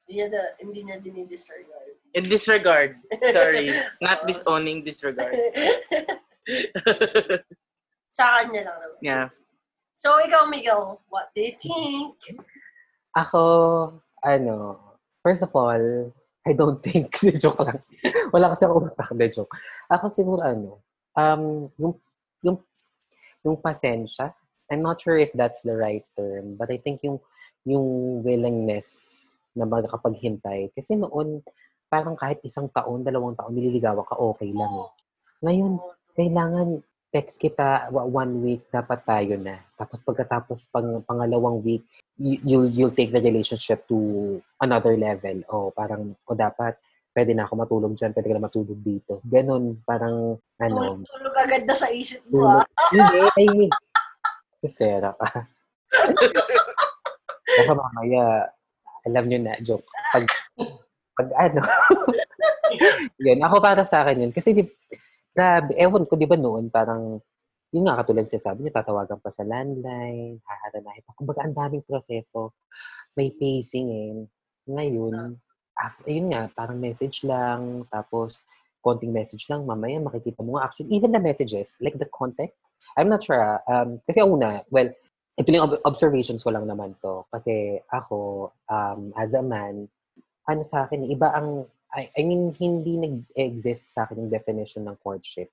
[0.04, 1.94] Hindi niya, da- hindi niya dinidisregard.
[2.12, 2.92] In disregard.
[3.32, 3.72] Sorry.
[4.04, 5.32] Not disowning, disregard.
[8.12, 9.00] sa kanya lang naman.
[9.00, 9.26] Yeah.
[9.96, 12.16] So, ikaw, Miguel, what do you think?
[13.16, 13.42] Ako,
[14.20, 14.80] ano,
[15.24, 16.12] first of all,
[16.44, 17.80] I don't think, de joke lang.
[18.34, 19.54] Wala kasi ako utak, de joke.
[19.88, 20.82] Ako siguro, ano,
[21.16, 21.94] um, yung,
[22.42, 22.58] yung,
[23.46, 24.34] yung pasensya,
[24.70, 27.18] I'm not sure if that's the right term, but I think yung,
[27.64, 29.22] yung willingness
[29.54, 30.72] na magkapaghintay.
[30.74, 31.44] Kasi noon,
[31.92, 34.90] parang kahit isang taon, dalawang taon, nililigawan ka, okay lang eh.
[35.44, 35.72] Ngayon,
[36.16, 36.80] kailangan
[37.12, 41.84] text kita one week dapat tayo na tapos pagkatapos pang pangalawang week
[42.16, 46.72] y- you'll you'll take the relationship to another level o parang o dapat
[47.12, 49.20] pwede na ako matulog dyan, pwede ka na matulog dito.
[49.28, 52.64] Ganon, parang, ano, Tulog, tulog agad na sa isip mo, ah.
[52.88, 53.72] Hindi, I mean,
[54.62, 55.26] Kusera ka.
[57.58, 58.48] Baka mamaya,
[59.04, 59.84] alam nyo na, joke.
[60.14, 60.24] Pag,
[61.18, 61.60] pag ano,
[63.26, 64.32] yun, ako para sa akin yun.
[64.32, 64.64] Kasi, di,
[65.34, 67.20] grabe, ewan ko, di ba noon, parang,
[67.74, 71.16] yun nga, katulad siya sabi niya, tatawagan pa sa landline, haharanahin pa.
[71.18, 72.56] Kumbaga, ang daming proseso.
[73.18, 74.12] May pacing eh.
[74.70, 75.36] Ngayon,
[75.82, 78.38] after, yun nga, parang message lang, tapos,
[78.82, 80.70] konting message lang, mamaya makikita mo nga.
[80.70, 84.90] Actually, even the messages, like the context, I'm not sure, ah, um, kasi una, well,
[85.38, 87.26] ito yung ob- observations ko lang naman to.
[87.30, 89.90] Kasi ako, um, as a man,
[90.46, 94.96] ano sa akin, iba ang, I, I mean, hindi nag-exist sa akin yung definition ng
[95.02, 95.50] courtship.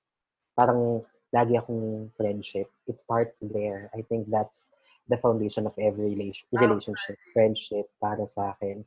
[0.60, 1.00] parang
[1.32, 2.68] lagi akong friendship.
[2.84, 3.88] It starts there.
[3.96, 4.68] I think that's
[5.08, 8.84] the foundation of every relation, relationship, friendship para sa akin.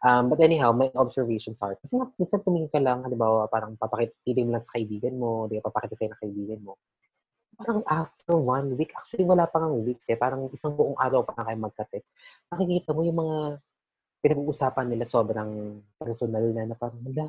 [0.00, 4.48] Um, but anyhow, my observations are, kasi nga, minsan tumingin ka lang, halimbawa, parang papakitilim
[4.48, 6.80] lang sa kaibigan mo, di ba, papakita sa'yo ng kaibigan mo.
[7.60, 11.36] Parang after one week, actually wala pa nga weeks eh, parang isang buong araw pa
[11.36, 12.08] na kayo magka-text.
[12.48, 13.38] Makikita mo yung mga
[14.24, 17.28] pinag-uusapan nila sobrang personal na, na parang, hala,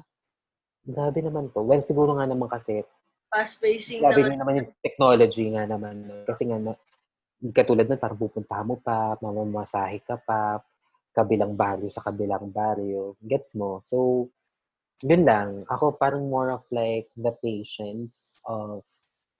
[0.87, 1.67] grabe naman to.
[1.67, 2.87] Well, siguro nga naman kasi,
[3.27, 4.27] Fast-pacing grabe na.
[4.31, 6.07] rin naman yung technology nga naman.
[6.07, 6.23] no?
[6.23, 6.71] Kasi nga, na,
[7.51, 10.63] katulad nun, parang pupunta mo pa, mamamasahe ka pa,
[11.11, 13.15] kabilang baryo sa kabilang baryo.
[13.19, 13.83] Gets mo?
[13.87, 14.27] So,
[15.03, 15.67] yun lang.
[15.67, 18.83] Ako parang more of like the patience of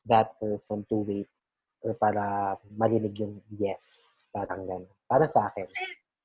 [0.05, 1.30] that person to wait
[1.82, 4.17] or para marinig yung yes.
[4.32, 4.88] Parang gano'n.
[5.07, 5.67] Para sa akin.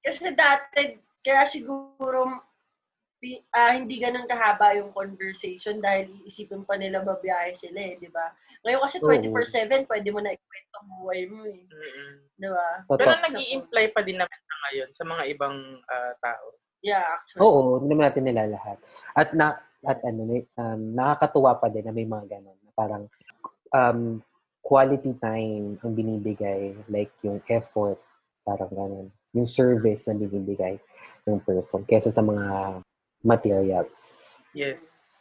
[0.03, 2.47] Kasi dati, kaya siguro
[3.51, 8.31] ah, hindi ganun kahaba yung conversation dahil iisipin pa nila mabiyahe sila eh, di ba?
[8.67, 9.15] Ngayon kasi Oo.
[9.15, 11.63] 24-7, pwede mo na ikwento ang buhay mo eh.
[11.71, 12.13] Mm-mm.
[12.35, 12.67] Di ba?
[12.99, 15.57] Pero nag imply pa din naman na ngayon sa mga ibang
[15.87, 16.59] ah, tao.
[16.83, 17.47] Yeah, actually.
[17.47, 18.79] Oo, hindi naman natin nilalahat.
[19.15, 22.59] At na at ano, may- um, nakakatuwa pa din na may mga ganun.
[22.59, 23.05] Na parang
[23.71, 24.19] um,
[24.67, 28.03] quality time ang binibigay, like yung effort,
[28.43, 29.07] parang ganun.
[29.31, 30.75] Yung service na binibigay
[31.23, 32.83] ng person kesa sa mga
[33.23, 34.35] materials.
[34.51, 35.17] Yes.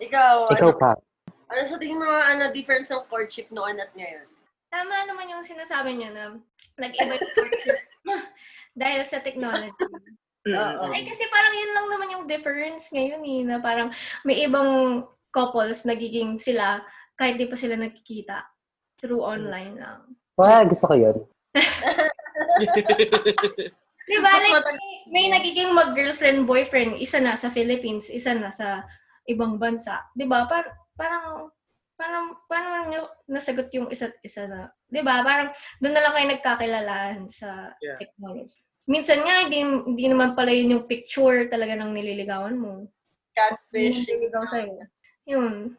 [0.00, 0.92] Ikaw, Ikaw ano, pa.
[1.48, 4.26] Ano sa tingin mo ano difference ng courtship noon at ngayon?
[4.70, 6.24] Tama naman yung sinasabi niya na
[6.80, 7.78] nag-iba yung courtship
[8.80, 9.84] dahil sa technology.
[10.44, 10.92] Oo.
[10.92, 13.88] Ay, kasi parang yun lang naman yung difference ngayon eh, na parang
[14.28, 16.84] may ibang couples nagiging sila
[17.16, 18.44] kahit di pa sila nagkikita
[19.00, 20.00] through online lang.
[20.36, 21.16] Wow, gusto ko yun.
[24.04, 24.36] Di ba?
[24.36, 28.84] Like, may, may nagiging mag-girlfriend, boyfriend, isa na sa Philippines, isa na sa
[29.24, 30.04] ibang bansa.
[30.12, 30.44] Di ba?
[30.44, 31.50] Par- parang,
[31.94, 34.70] parang, parang nyo nasagot yung isa't isa na.
[34.86, 35.22] Di ba?
[35.22, 37.98] Parang doon na lang kayo nagkakilalaan sa Yeah.
[37.98, 38.58] technology.
[38.84, 42.84] Minsan nga, hindi, hindi naman pala yun yung picture talaga ng nililigawan mo.
[43.34, 44.06] Catfish.
[44.06, 44.78] nililigaw sa'yo.
[45.26, 45.74] Yun.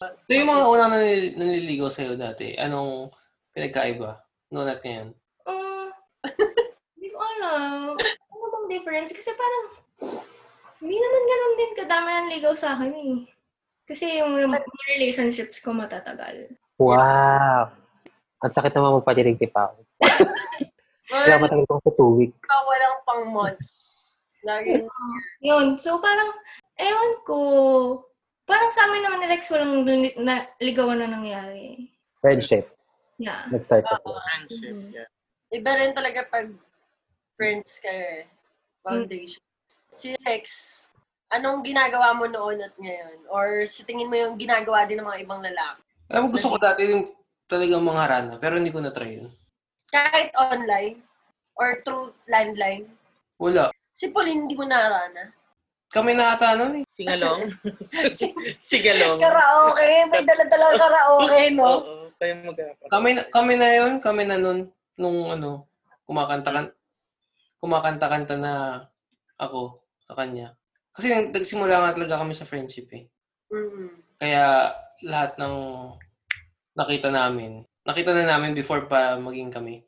[0.00, 3.12] So yung mga unang nanil- nanliligaw sa'yo dati, anong
[3.52, 4.16] pinagkaiba
[4.48, 5.08] noon at ngayon?
[5.44, 5.92] Um,
[6.96, 7.94] hindi ko alam.
[8.00, 9.12] Ano bang difference?
[9.12, 9.66] Kasi parang,
[10.80, 13.28] hindi naman ganun din kadami ng ligaw sa akin eh.
[13.90, 14.62] Kasi yung mga
[14.94, 16.46] relationships ko matatagal.
[16.78, 17.74] Wow.
[18.38, 19.74] Ang sakit naman magpatirig kay Pao.
[21.10, 22.38] Kaya matagal ko sa two weeks.
[22.38, 23.70] ikaw walang pang months.
[24.46, 24.86] Laging,
[25.50, 25.74] Yun.
[25.74, 26.30] So parang,
[26.78, 27.38] ewan ko,
[28.46, 29.82] parang sa amin naman ni Rex walang
[30.22, 31.90] na, ligawan na nangyari.
[32.22, 32.70] Friendship.
[33.18, 33.42] Yeah.
[33.50, 34.14] Nag-start ako.
[34.14, 34.70] Friendship.
[34.70, 34.94] Mhm.
[34.94, 35.10] Yeah.
[35.50, 36.46] iba rin talaga pag
[37.34, 38.26] friends kayo eh.
[38.86, 39.42] Foundation.
[39.90, 40.46] Si Rex,
[41.30, 43.18] anong ginagawa mo noon at ngayon?
[43.30, 45.82] Or sa tingin mo yung ginagawa din ng mga ibang lalaki?
[46.10, 47.06] Alam mo, gusto ko dati yung
[47.46, 49.30] talagang mga rana, pero hindi ko na-try yun.
[49.90, 51.02] Kahit online?
[51.54, 52.86] Or through landline?
[53.38, 53.70] Wala.
[53.94, 55.30] Si Pauline, hindi mo narana.
[55.90, 56.84] Kami na ata nun eh.
[56.86, 57.50] Singalong.
[58.70, 59.18] Singalong.
[59.18, 59.90] Karaoke.
[60.06, 61.66] May dala-dala karaoke, no?
[61.66, 61.94] Oo.
[62.20, 62.58] Kayo mag
[62.92, 65.66] Kami na, kami na yun, kami na nun, nung ano,
[66.04, 66.66] kumakanta kan
[67.60, 68.52] kumakanta-kanta na
[69.36, 70.56] ako sa kanya.
[70.90, 73.06] Kasi nagsimula nga talaga kami sa friendship eh.
[73.50, 73.90] Mm.
[74.18, 75.54] Kaya lahat ng
[76.74, 79.82] nakita namin, nakita na namin before pa maging kami.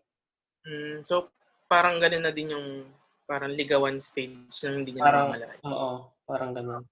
[0.62, 1.30] Mm, so,
[1.66, 2.86] parang ganun na din yung
[3.26, 5.59] parang ligawan stage na hindi niya Parang- namamalayan.
[5.64, 5.90] Oo,
[6.22, 6.84] parang ganun.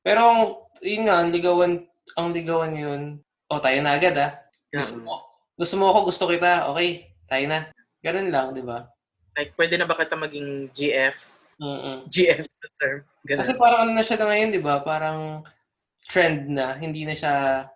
[0.00, 0.40] Pero ang,
[0.80, 1.72] yun nga, ang ligawan,
[2.16, 3.02] ang ligawan yun,
[3.48, 4.32] oh, tayo na agad ah.
[4.70, 5.04] Gusto Mm.
[5.04, 5.16] mo,
[5.56, 7.58] gusto mo ako, gusto kita, okay, tayo na.
[8.00, 8.88] Ganun lang, di ba?
[9.36, 11.32] Like, pwede na ba kita maging GF?
[11.60, 12.08] Mm-mm.
[12.08, 13.04] GF sa term.
[13.28, 13.40] Ganun.
[13.44, 14.80] Kasi parang ano na siya na ngayon, di ba?
[14.80, 15.44] Parang
[16.08, 17.68] trend na, hindi na siya,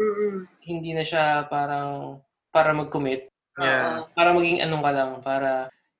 [0.00, 0.48] Mm-mm.
[0.64, 2.18] hindi na siya parang
[2.48, 3.28] para mag-commit.
[3.60, 4.08] Yeah.
[4.08, 4.16] Oo.
[4.16, 5.50] Para maging anong ka lang, para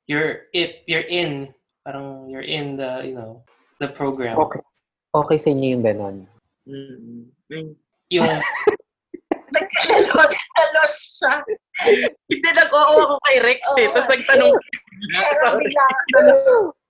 [0.08, 1.52] you're it, you're in.
[1.84, 3.44] Parang you're in the, you know,
[3.78, 4.40] the program.
[4.40, 4.64] Okay.
[5.10, 6.16] Okay sa inyo yung ganon.
[6.64, 7.28] Mm.
[7.52, 7.72] Mm.
[8.14, 8.30] Yung,
[9.50, 11.42] Kalos siya.
[12.30, 13.88] Hindi, nag-oo ako kay Rex eh.
[13.90, 14.54] Tapos nagtanong
[16.14, 16.30] Pero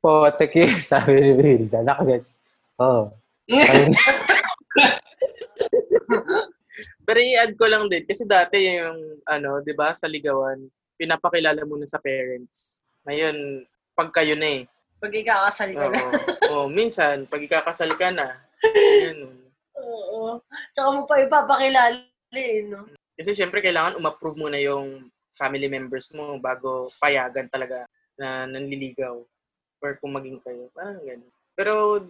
[0.01, 1.85] Potek yun, sabi ni Vilja.
[1.85, 2.33] Nakagets.
[2.81, 3.13] Oh.
[3.53, 3.93] Ayun.
[7.07, 8.09] Pero i-add ko lang din.
[8.09, 10.57] Kasi dati yung, ano, di ba, sa ligawan,
[10.97, 12.81] pinapakilala mo na sa parents.
[13.05, 14.63] Ngayon, pag kayo na eh.
[15.01, 15.93] Pag ikakasal ka Oo.
[15.93, 16.03] na.
[16.53, 18.41] Oo, minsan, pag ikakasal ka na,
[19.05, 19.37] ganun.
[19.77, 20.41] Oo.
[20.73, 22.89] Tsaka mo pa ipapakilala eh, no?
[23.21, 27.85] Kasi syempre, kailangan umapprove muna yung family members mo bago payagan talaga
[28.17, 29.25] na nanliligaw
[29.81, 30.69] or kung maging kayo.
[30.77, 31.33] Parang ganun.
[31.57, 32.05] Pero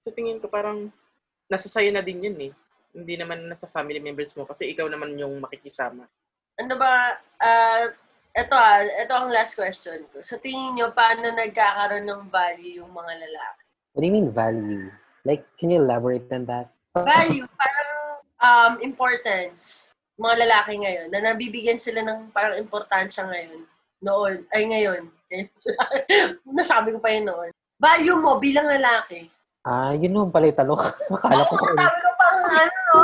[0.00, 0.88] sa tingin ko parang
[1.50, 2.52] nasa sayo na din yun eh.
[2.90, 6.06] Hindi naman nasa family members mo kasi ikaw naman yung makikisama.
[6.58, 7.90] Ano ba, ah,
[8.30, 10.22] ito ah, ito ang last question ko.
[10.22, 13.62] Sa tingin nyo, paano nagkakaroon ng value yung mga lalaki?
[13.94, 14.90] What do you mean value?
[15.26, 16.70] Like, can you elaborate on that?
[16.94, 17.92] Value, parang
[18.40, 19.92] um, importance.
[20.20, 23.66] Mga lalaki ngayon, na nabibigyan sila ng parang importansya ngayon.
[24.00, 25.02] Noon, ay ngayon.
[26.56, 27.52] Nasabi ko pa yun noon.
[27.76, 29.28] Value mo bilang lalaki.
[29.60, 30.80] Ah, yun naman pala tanong.
[31.12, 33.00] Akala ko Oo, sa sabi ko parang ano, no?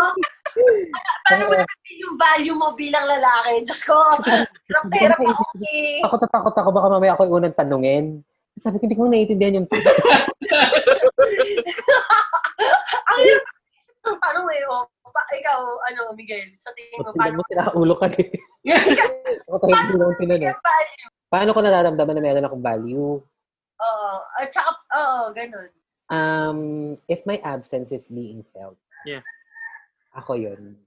[1.28, 3.60] Paano mo naman yung value mo bilang lalaki?
[3.60, 3.92] Diyos ko,
[4.24, 6.00] hirap-hirap ako eh.
[6.00, 8.04] Ako tatakot ako, baka mamaya ako yung unang tanungin.
[8.56, 9.68] Sabi ko, hindi ko naiintindihan yung
[13.04, 13.44] Ang hirap
[14.14, 14.62] tanong eh.
[14.70, 14.86] Oh.
[15.10, 15.58] Pa- ikaw,
[15.90, 18.30] ano, Miguel, sa tingin mo, Tingnan paano mo sila ulo ka din.
[19.48, 20.58] Ako talaga hindi lang tinanong.
[21.26, 23.18] Paano ko nararamdaman na meron akong value?
[23.80, 24.10] Oo.
[24.36, 25.70] At saka, oo, ganun.
[26.06, 26.60] Um,
[27.10, 29.22] if my absence is being felt, Yeah.
[30.14, 30.78] ako yun.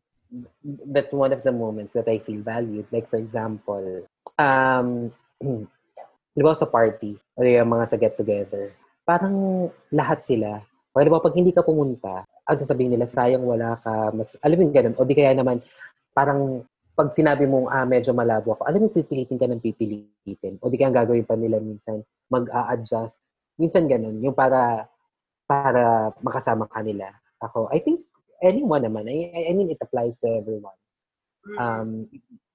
[0.64, 2.86] That's one of the moments that I feel valued.
[2.92, 4.06] Like, for example,
[4.38, 5.10] um,
[6.38, 8.72] di ba sa party, o yung mga sa get-together,
[9.04, 10.62] parang lahat sila,
[10.94, 14.58] o di ba pag hindi ka pumunta, ang sasabihin nila, sayang wala ka, mas, alam
[14.58, 15.62] mo ganun, o di kaya naman,
[16.18, 16.66] parang
[16.98, 20.58] pag sinabi mong, ah, medyo malabo ako, alam mo, pipilitin ka ng pipilitin.
[20.60, 23.22] O di kaya ang gagawin pa nila minsan, mag-a-adjust.
[23.62, 24.90] Minsan ganun, yung para,
[25.46, 27.14] para makasama ka nila.
[27.38, 28.02] Ako, I think,
[28.42, 30.76] anyone naman, I, I- mean, it applies to everyone.
[31.46, 31.56] Mm.
[31.56, 31.90] Um,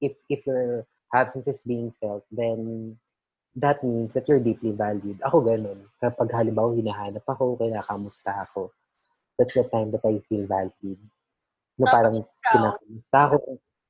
[0.03, 0.85] if, if your
[1.15, 2.93] absence is being felt, then
[3.55, 5.23] that means that you're deeply valued.
[5.23, 5.87] Ako ganun.
[6.03, 8.75] Kapag halimbawa hinahanap ako, kinakamusta ako,
[9.39, 11.01] that's the time that I feel valued.
[11.75, 13.37] Na parang kinakamusta ako,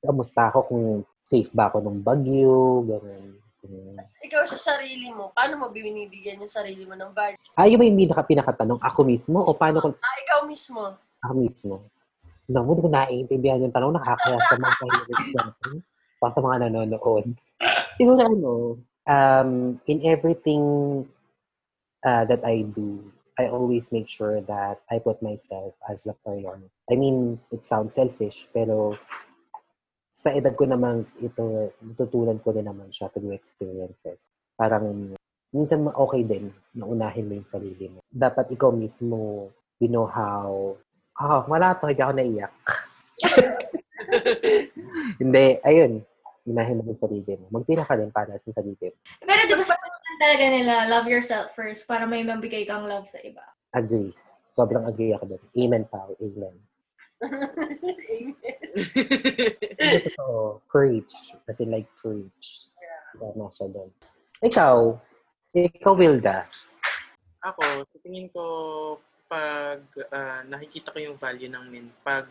[0.01, 0.85] kamusta ako kung
[1.25, 3.41] safe ba ako nung bagyo, ganun.
[3.65, 3.97] Mm.
[4.29, 7.41] ikaw sa sarili mo, paano mo binibigyan yung sarili mo ng value?
[7.57, 8.77] Ah, yun ba yung pinaka pinakatanong?
[8.77, 9.41] Ako mismo?
[9.41, 10.93] O paano kung Ah, ikaw mismo.
[11.25, 11.73] ako mismo?
[12.45, 13.97] Naku, hindi ko naiintindihan yung tanong.
[13.97, 15.73] Nakakaya sa mga kahilig natin.
[16.21, 17.25] Pa sa mga nanonood.
[17.97, 18.53] Siguro ano,
[19.09, 19.49] um,
[19.89, 20.63] in everything
[22.05, 23.01] uh, that I do,
[23.35, 26.71] I always make sure that I put myself as the priority.
[26.87, 28.95] I mean, it sounds selfish, pero
[30.15, 34.31] sa edad ko naman ito, natutunan ko din naman siya through experiences.
[34.55, 35.11] Parang,
[35.51, 37.99] minsan okay din na unahin mo yung sarili mo.
[38.07, 39.51] Dapat ikaw mismo,
[39.83, 40.79] you know how,
[41.19, 42.55] ah, wala to, hindi ako naiyak.
[45.21, 46.07] hindi, ayun,
[46.45, 47.49] unahin mo yung sarili mo.
[47.49, 48.97] Magtira ka din para sa sarili mo.
[49.25, 53.17] Pero di ba naman talaga nila, love yourself first para may mabigay kang love sa
[53.25, 53.41] iba.
[53.73, 54.13] Agree.
[54.55, 55.43] Sobrang agree ako doon.
[55.57, 56.15] Amen, pao.
[56.21, 56.55] Amen.
[59.75, 60.61] Hindi totoo.
[60.69, 61.35] Preach.
[61.49, 62.71] As in like preach.
[63.17, 63.89] Tama siya doon.
[64.43, 64.77] Ikaw,
[65.55, 66.47] ikaw, Wilda.
[67.43, 68.43] Ako, sa tingin ko,
[69.25, 69.81] pag
[70.11, 72.27] ah, nakikita ko yung value ng men, pag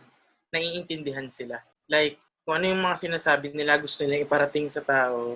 [0.53, 1.59] naiintindihan sila.
[1.89, 5.33] Like, kung ano yung mga sinasabi nila, gusto nila iparating sa tao,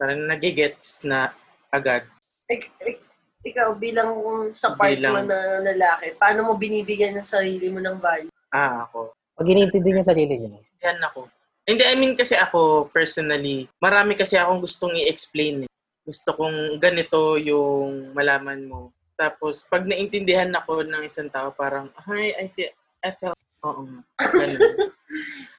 [0.00, 1.36] parang nagigets na
[1.68, 2.08] agad.
[2.48, 3.04] Ik- ik-
[3.44, 4.16] ikaw bilang
[4.56, 8.32] sa part mo Bilang- na lalaki, paano mo binibigyan ng sarili mo ng value?
[8.48, 9.12] Ah, ako.
[9.36, 10.60] Pag iniintindi niya sarili niya.
[10.80, 11.28] Yan ako.
[11.68, 15.68] Hindi, I mean kasi ako, personally, marami kasi akong gustong i-explain.
[15.68, 15.70] Eh.
[16.02, 18.80] Gusto kong ganito yung malaman mo.
[19.14, 22.72] Tapos, pag naintindihan ako ng isang tao, parang, hi, I feel,
[23.04, 24.00] I felt, oo nga,
[24.40, 24.60] ganun.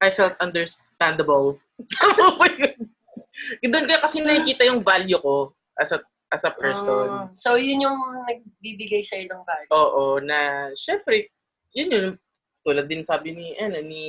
[0.01, 1.59] I felt understandable.
[3.61, 3.71] Yun?
[3.71, 5.99] Doon kaya kasi nakikita yung value ko as a,
[6.31, 7.07] as a person.
[7.09, 9.71] Ah, so, yun yung nagbibigay sa'yo ng value.
[9.71, 11.31] Oo, na syempre,
[11.75, 12.07] yun yun,
[12.61, 14.05] tulad din sabi ni, ano, ni,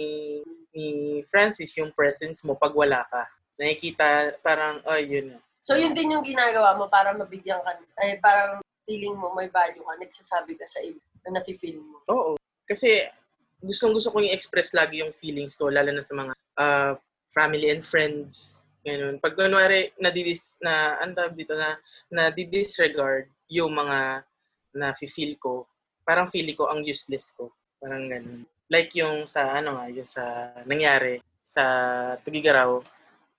[0.74, 0.86] ni
[1.32, 3.26] Francis, yung presence mo pag wala ka.
[3.56, 5.38] Nakikita, parang, oh, yun.
[5.62, 9.82] So, yun din yung ginagawa mo para mabigyan ka, ay parang feeling mo may value
[9.82, 12.02] ka, nagsasabi ka sa iba na nafe-feel mo.
[12.10, 12.32] Oo.
[12.66, 13.06] Kasi,
[13.62, 16.94] gustong gusto kong i-express lagi yung feelings ko, lalo na sa mga ah,
[17.30, 18.60] family and friends.
[18.82, 19.22] Ganun.
[19.22, 21.78] Pag kunwari, nadidis, na, tawag dito, na,
[22.10, 24.26] na disregard yung mga
[24.74, 25.68] na feel ko,
[26.02, 27.54] parang feeling ko ang useless ko.
[27.78, 28.42] Parang ganun.
[28.66, 31.64] Like yung sa, ano nga, yung sa nangyari sa
[32.26, 32.82] Tugigaraw,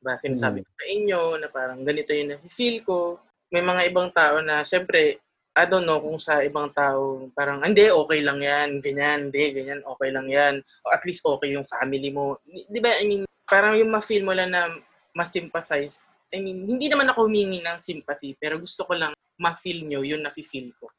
[0.04, 3.18] ba, sinasabi ko sa inyo na parang ganito yung feel ko.
[3.50, 7.86] May mga ibang tao na, syempre, I don't know kung sa ibang tao, parang, hindi,
[7.86, 10.66] okay lang yan, ganyan, hindi, ganyan, okay lang yan.
[10.82, 12.42] O at least okay yung family mo.
[12.46, 14.74] Di ba, I mean, parang yung ma-feel mo lang na
[15.14, 16.10] ma-sympathize.
[16.34, 20.26] I mean, hindi naman ako humingi ng sympathy, pero gusto ko lang ma-feel nyo yung
[20.26, 20.90] nafe-feel ko.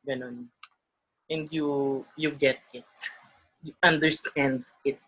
[0.00, 0.48] Ganon.
[1.28, 2.88] And you, you get it.
[3.60, 5.04] You understand it.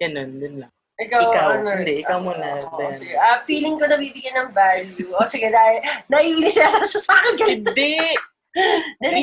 [0.00, 0.72] Ganon, dun lang.
[1.00, 2.94] Ikaw, Ikaw, ano, hindi, ikaw muna, Oo, Diana.
[2.94, 3.14] sige.
[3.16, 5.10] Ah, feeling ko nabibigyan ng value.
[5.16, 7.34] O sige, dahil naiinis na sa sa akin.
[7.40, 7.64] Galit.
[7.64, 7.96] Hindi!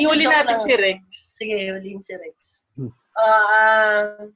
[0.02, 0.66] Joke natin lang.
[0.66, 1.00] si Rex.
[1.38, 2.66] Sige, huliin si Rex.
[2.74, 2.90] Hmm.
[3.14, 4.26] Ah, ah,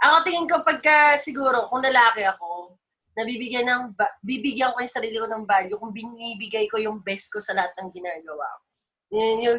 [0.00, 2.78] Ako tingin ko pagka siguro, kung lalaki ako,
[3.18, 7.28] nabibigyan ng, ba- bibigyan ko yung sarili ko ng value kung binibigay ko yung best
[7.28, 8.64] ko sa lahat ng ginagawa ko.
[9.12, 9.58] Yun, yung,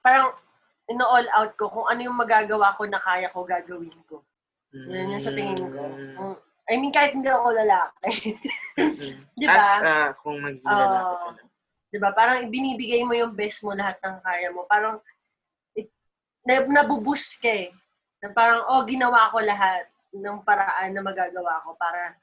[0.00, 0.32] parang,
[0.88, 4.22] ino-all out ko kung ano yung magagawa ko na kaya ko gagawin ko.
[4.72, 5.68] Yun yung sa tingin ko.
[5.68, 6.36] Mm.
[6.70, 8.38] I mean, kahit hindi ako lalaki.
[9.40, 9.58] Di ba?
[9.58, 11.42] As ah, kung maging lalaki ka na.
[11.92, 12.10] 'di ba?
[12.16, 14.64] Parang ibinibigay mo yung best mo lahat ng kaya mo.
[14.64, 14.96] Parang
[15.76, 15.92] it,
[16.48, 17.68] na, nabuboost ka eh.
[18.24, 22.16] Na parang oh, ginawa ko lahat ng paraan na magagawa ko para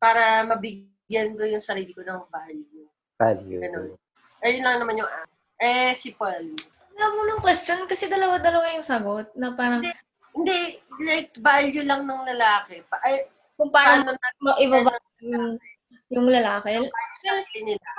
[0.00, 2.88] para mabigyan ko yung sarili ko ng value.
[3.20, 3.60] Value.
[3.62, 3.94] Ganun.
[4.42, 5.28] Ayun lang naman yung ah.
[5.60, 6.56] Eh, si Paul.
[6.96, 9.84] Alam mo nung question, kasi dalawa-dalawa yung sagot, na parang,
[10.32, 12.80] Hindi, like, value lang ng lalaki.
[12.88, 13.28] Pa, ay,
[13.60, 15.60] kung paano ma- ibaba yung,
[16.08, 16.80] yung lalaki.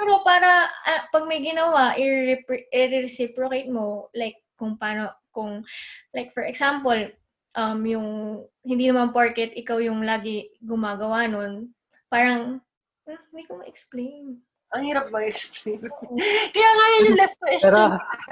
[0.02, 1.94] Pero para, ah, pag may ginawa,
[2.74, 5.62] i-reciprocate mo, like, kung paano, kung,
[6.18, 6.98] like, for example,
[7.54, 8.08] um, yung,
[8.66, 11.70] hindi naman porket ikaw yung lagi gumagawa nun,
[12.10, 12.58] parang,
[13.06, 14.42] ah, hindi ko ma-explain.
[14.74, 15.86] Ang hirap mag-explain.
[16.58, 17.70] Kaya nga yun yung last question.
[17.70, 17.82] Pero,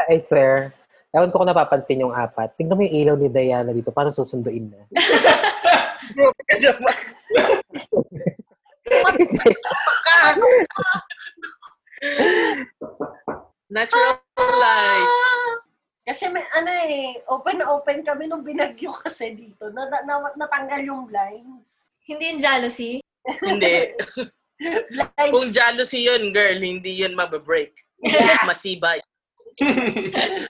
[0.09, 0.73] I swear,
[1.13, 2.57] ewan ko kung napapansin yung apat.
[2.57, 4.81] Tingnan mo yung ilaw ni Diana dito, parang susunduin na.
[13.69, 15.09] Natural light.
[16.09, 19.69] Kasi may, ano eh, open na open kami nung binagyo kasi dito.
[19.69, 21.93] Na, na, na- natanggal yung blinds.
[22.09, 22.97] Hindi yung jealousy.
[23.45, 23.93] Hindi.
[24.57, 25.29] Blinds.
[25.29, 27.77] Kung jealousy yun, girl, hindi yun mababreak.
[28.01, 28.41] Yes.
[28.41, 28.97] Mas matibay.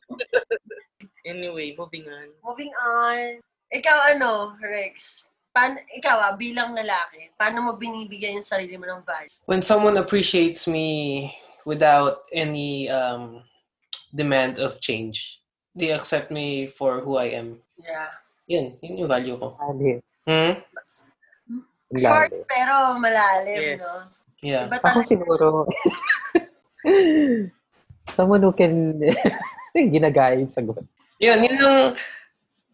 [1.29, 2.33] Anyway, moving on.
[2.41, 3.37] Moving on.
[3.69, 5.28] Ikaw ano, Rex?
[5.49, 9.33] Paano, ikaw ah, bilang lalaki, paano mo binibigyan yung sarili mo ng value?
[9.49, 11.27] when someone appreciates me
[11.65, 13.41] without any um,
[14.13, 15.41] demand of change,
[15.73, 17.57] they accept me for who I am.
[17.81, 18.13] Yeah.
[18.45, 19.57] Yun, yun yung value ko.
[19.57, 19.99] Value.
[20.25, 20.53] Hmm?
[21.97, 23.81] Short pero malalim, Yes.
[23.81, 24.45] no?
[24.45, 24.63] Yeah.
[24.69, 25.65] Iba Ako siguro,
[28.17, 29.01] someone who can,
[29.93, 30.85] ginagaya yung sagot.
[31.17, 31.79] Yun, yun lang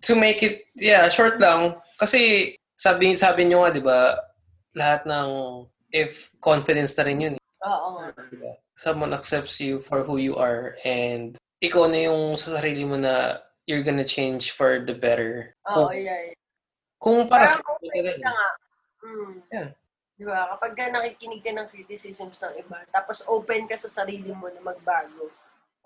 [0.03, 1.79] to make it, yeah, short lang.
[1.97, 4.19] Kasi sabi sabi nyo nga, di ba,
[4.75, 5.29] lahat ng,
[5.95, 7.35] if confidence na rin yun.
[7.63, 8.11] Oo nga.
[8.27, 8.51] Diba?
[8.75, 13.39] Someone accepts you for who you are and ikaw na yung sa sarili mo na
[13.65, 15.55] you're gonna change for the better.
[15.71, 16.37] Oo, Kung, yeah, yeah.
[16.99, 18.49] kung para sa Parang okay ka nga.
[19.05, 19.33] Mm.
[19.49, 19.69] Yeah.
[20.15, 20.39] Di ba?
[20.55, 24.59] Kapag ka nakikinig ka ng criticisms ng iba, tapos open ka sa sarili mo na
[24.59, 25.31] magbago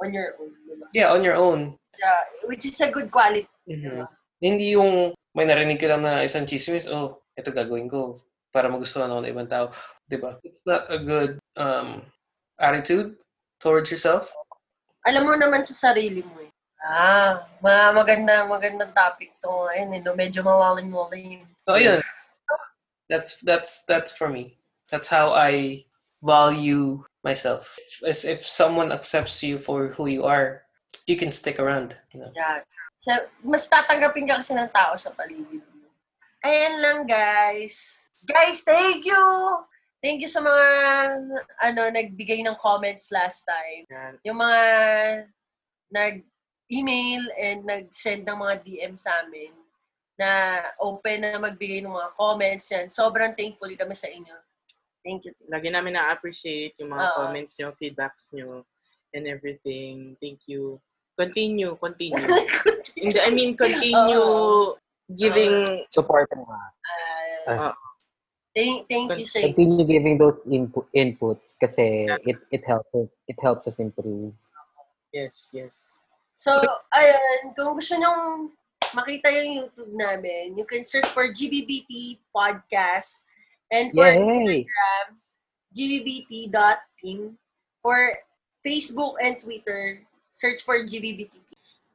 [0.01, 0.85] on your own, di ba?
[0.91, 1.77] Yeah, on your own.
[1.99, 3.47] Yeah, which is a good quality.
[3.69, 4.09] Mhm.
[4.39, 8.19] Hindi yung may narinig ka lang na isang chismis, oh, ito gagawin ko
[8.49, 9.69] para magustuhan ako ng ibang tao.
[10.09, 10.41] Ba?
[10.41, 12.01] It's not a good um,
[12.57, 13.15] attitude
[13.61, 14.33] towards yourself.
[15.05, 16.49] Alam mo naman sa sarili mo eh.
[16.81, 19.95] Ah, ma maganda, magandang topic to ngayon.
[19.95, 20.17] Eh, no?
[20.17, 21.45] Medyo mawaling-waling.
[21.69, 22.01] So, ayun.
[23.07, 24.57] That's, that's, that's for me.
[24.89, 25.85] That's how I
[26.23, 27.77] value myself.
[28.01, 30.63] As if someone accepts you for who you are,
[31.05, 31.95] you can stick around.
[32.11, 32.31] You know?
[32.33, 32.65] Yeah.
[33.09, 35.89] So, mas tatanggapin ka kasi ng tao sa paligid mo.
[36.45, 38.05] Ayan lang, guys.
[38.21, 39.25] Guys, thank you!
[39.99, 40.65] Thank you sa mga
[41.59, 43.83] ano nagbigay ng comments last time.
[43.91, 44.13] Yan.
[44.23, 44.61] Yung mga
[45.91, 49.51] nag-email and nag-send ng mga DM sa amin
[50.15, 52.87] na open na magbigay ng mga comments yan.
[52.87, 54.35] Sobrang thankful kami sa inyo.
[55.03, 55.33] Thank you.
[55.51, 57.15] Lagi namin na-appreciate yung mga Oo.
[57.23, 58.63] comments nyo, feedbacks nyo,
[59.11, 60.15] and everything.
[60.21, 60.79] Thank you.
[61.19, 62.23] Continue, continue.
[62.99, 64.75] Hindi, I mean, continue
[65.15, 66.63] giving, Support mo nga.
[67.49, 67.73] Uh,
[68.53, 73.39] thank, thank you sa Continue giving those input, inputs kasi it it helps us, it
[73.41, 74.35] helps us improve.
[75.11, 75.99] yes, yes.
[76.39, 76.55] So,
[76.95, 78.55] ayan, kung gusto nyong
[78.95, 83.27] makita yung YouTube namin, you can search for GBBT Podcast
[83.73, 84.63] and for Yay!
[84.63, 85.07] Instagram,
[85.75, 87.35] gbbt.team.
[87.79, 88.11] For
[88.59, 91.31] Facebook and Twitter, search for GBBT.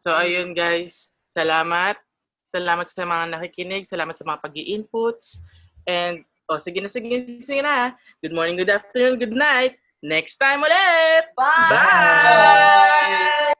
[0.04, 1.16] So, ayun guys.
[1.24, 1.96] Salamat.
[2.44, 3.88] Salamat sa mga nakikinig.
[3.88, 5.40] Salamat sa mga pag inputs
[5.88, 7.96] And, oh, sige na, sige, sige na.
[8.20, 9.80] Good morning, good afternoon, good night.
[10.04, 11.32] Next time ulit!
[11.32, 11.72] Bye!
[11.72, 13.52] Bye!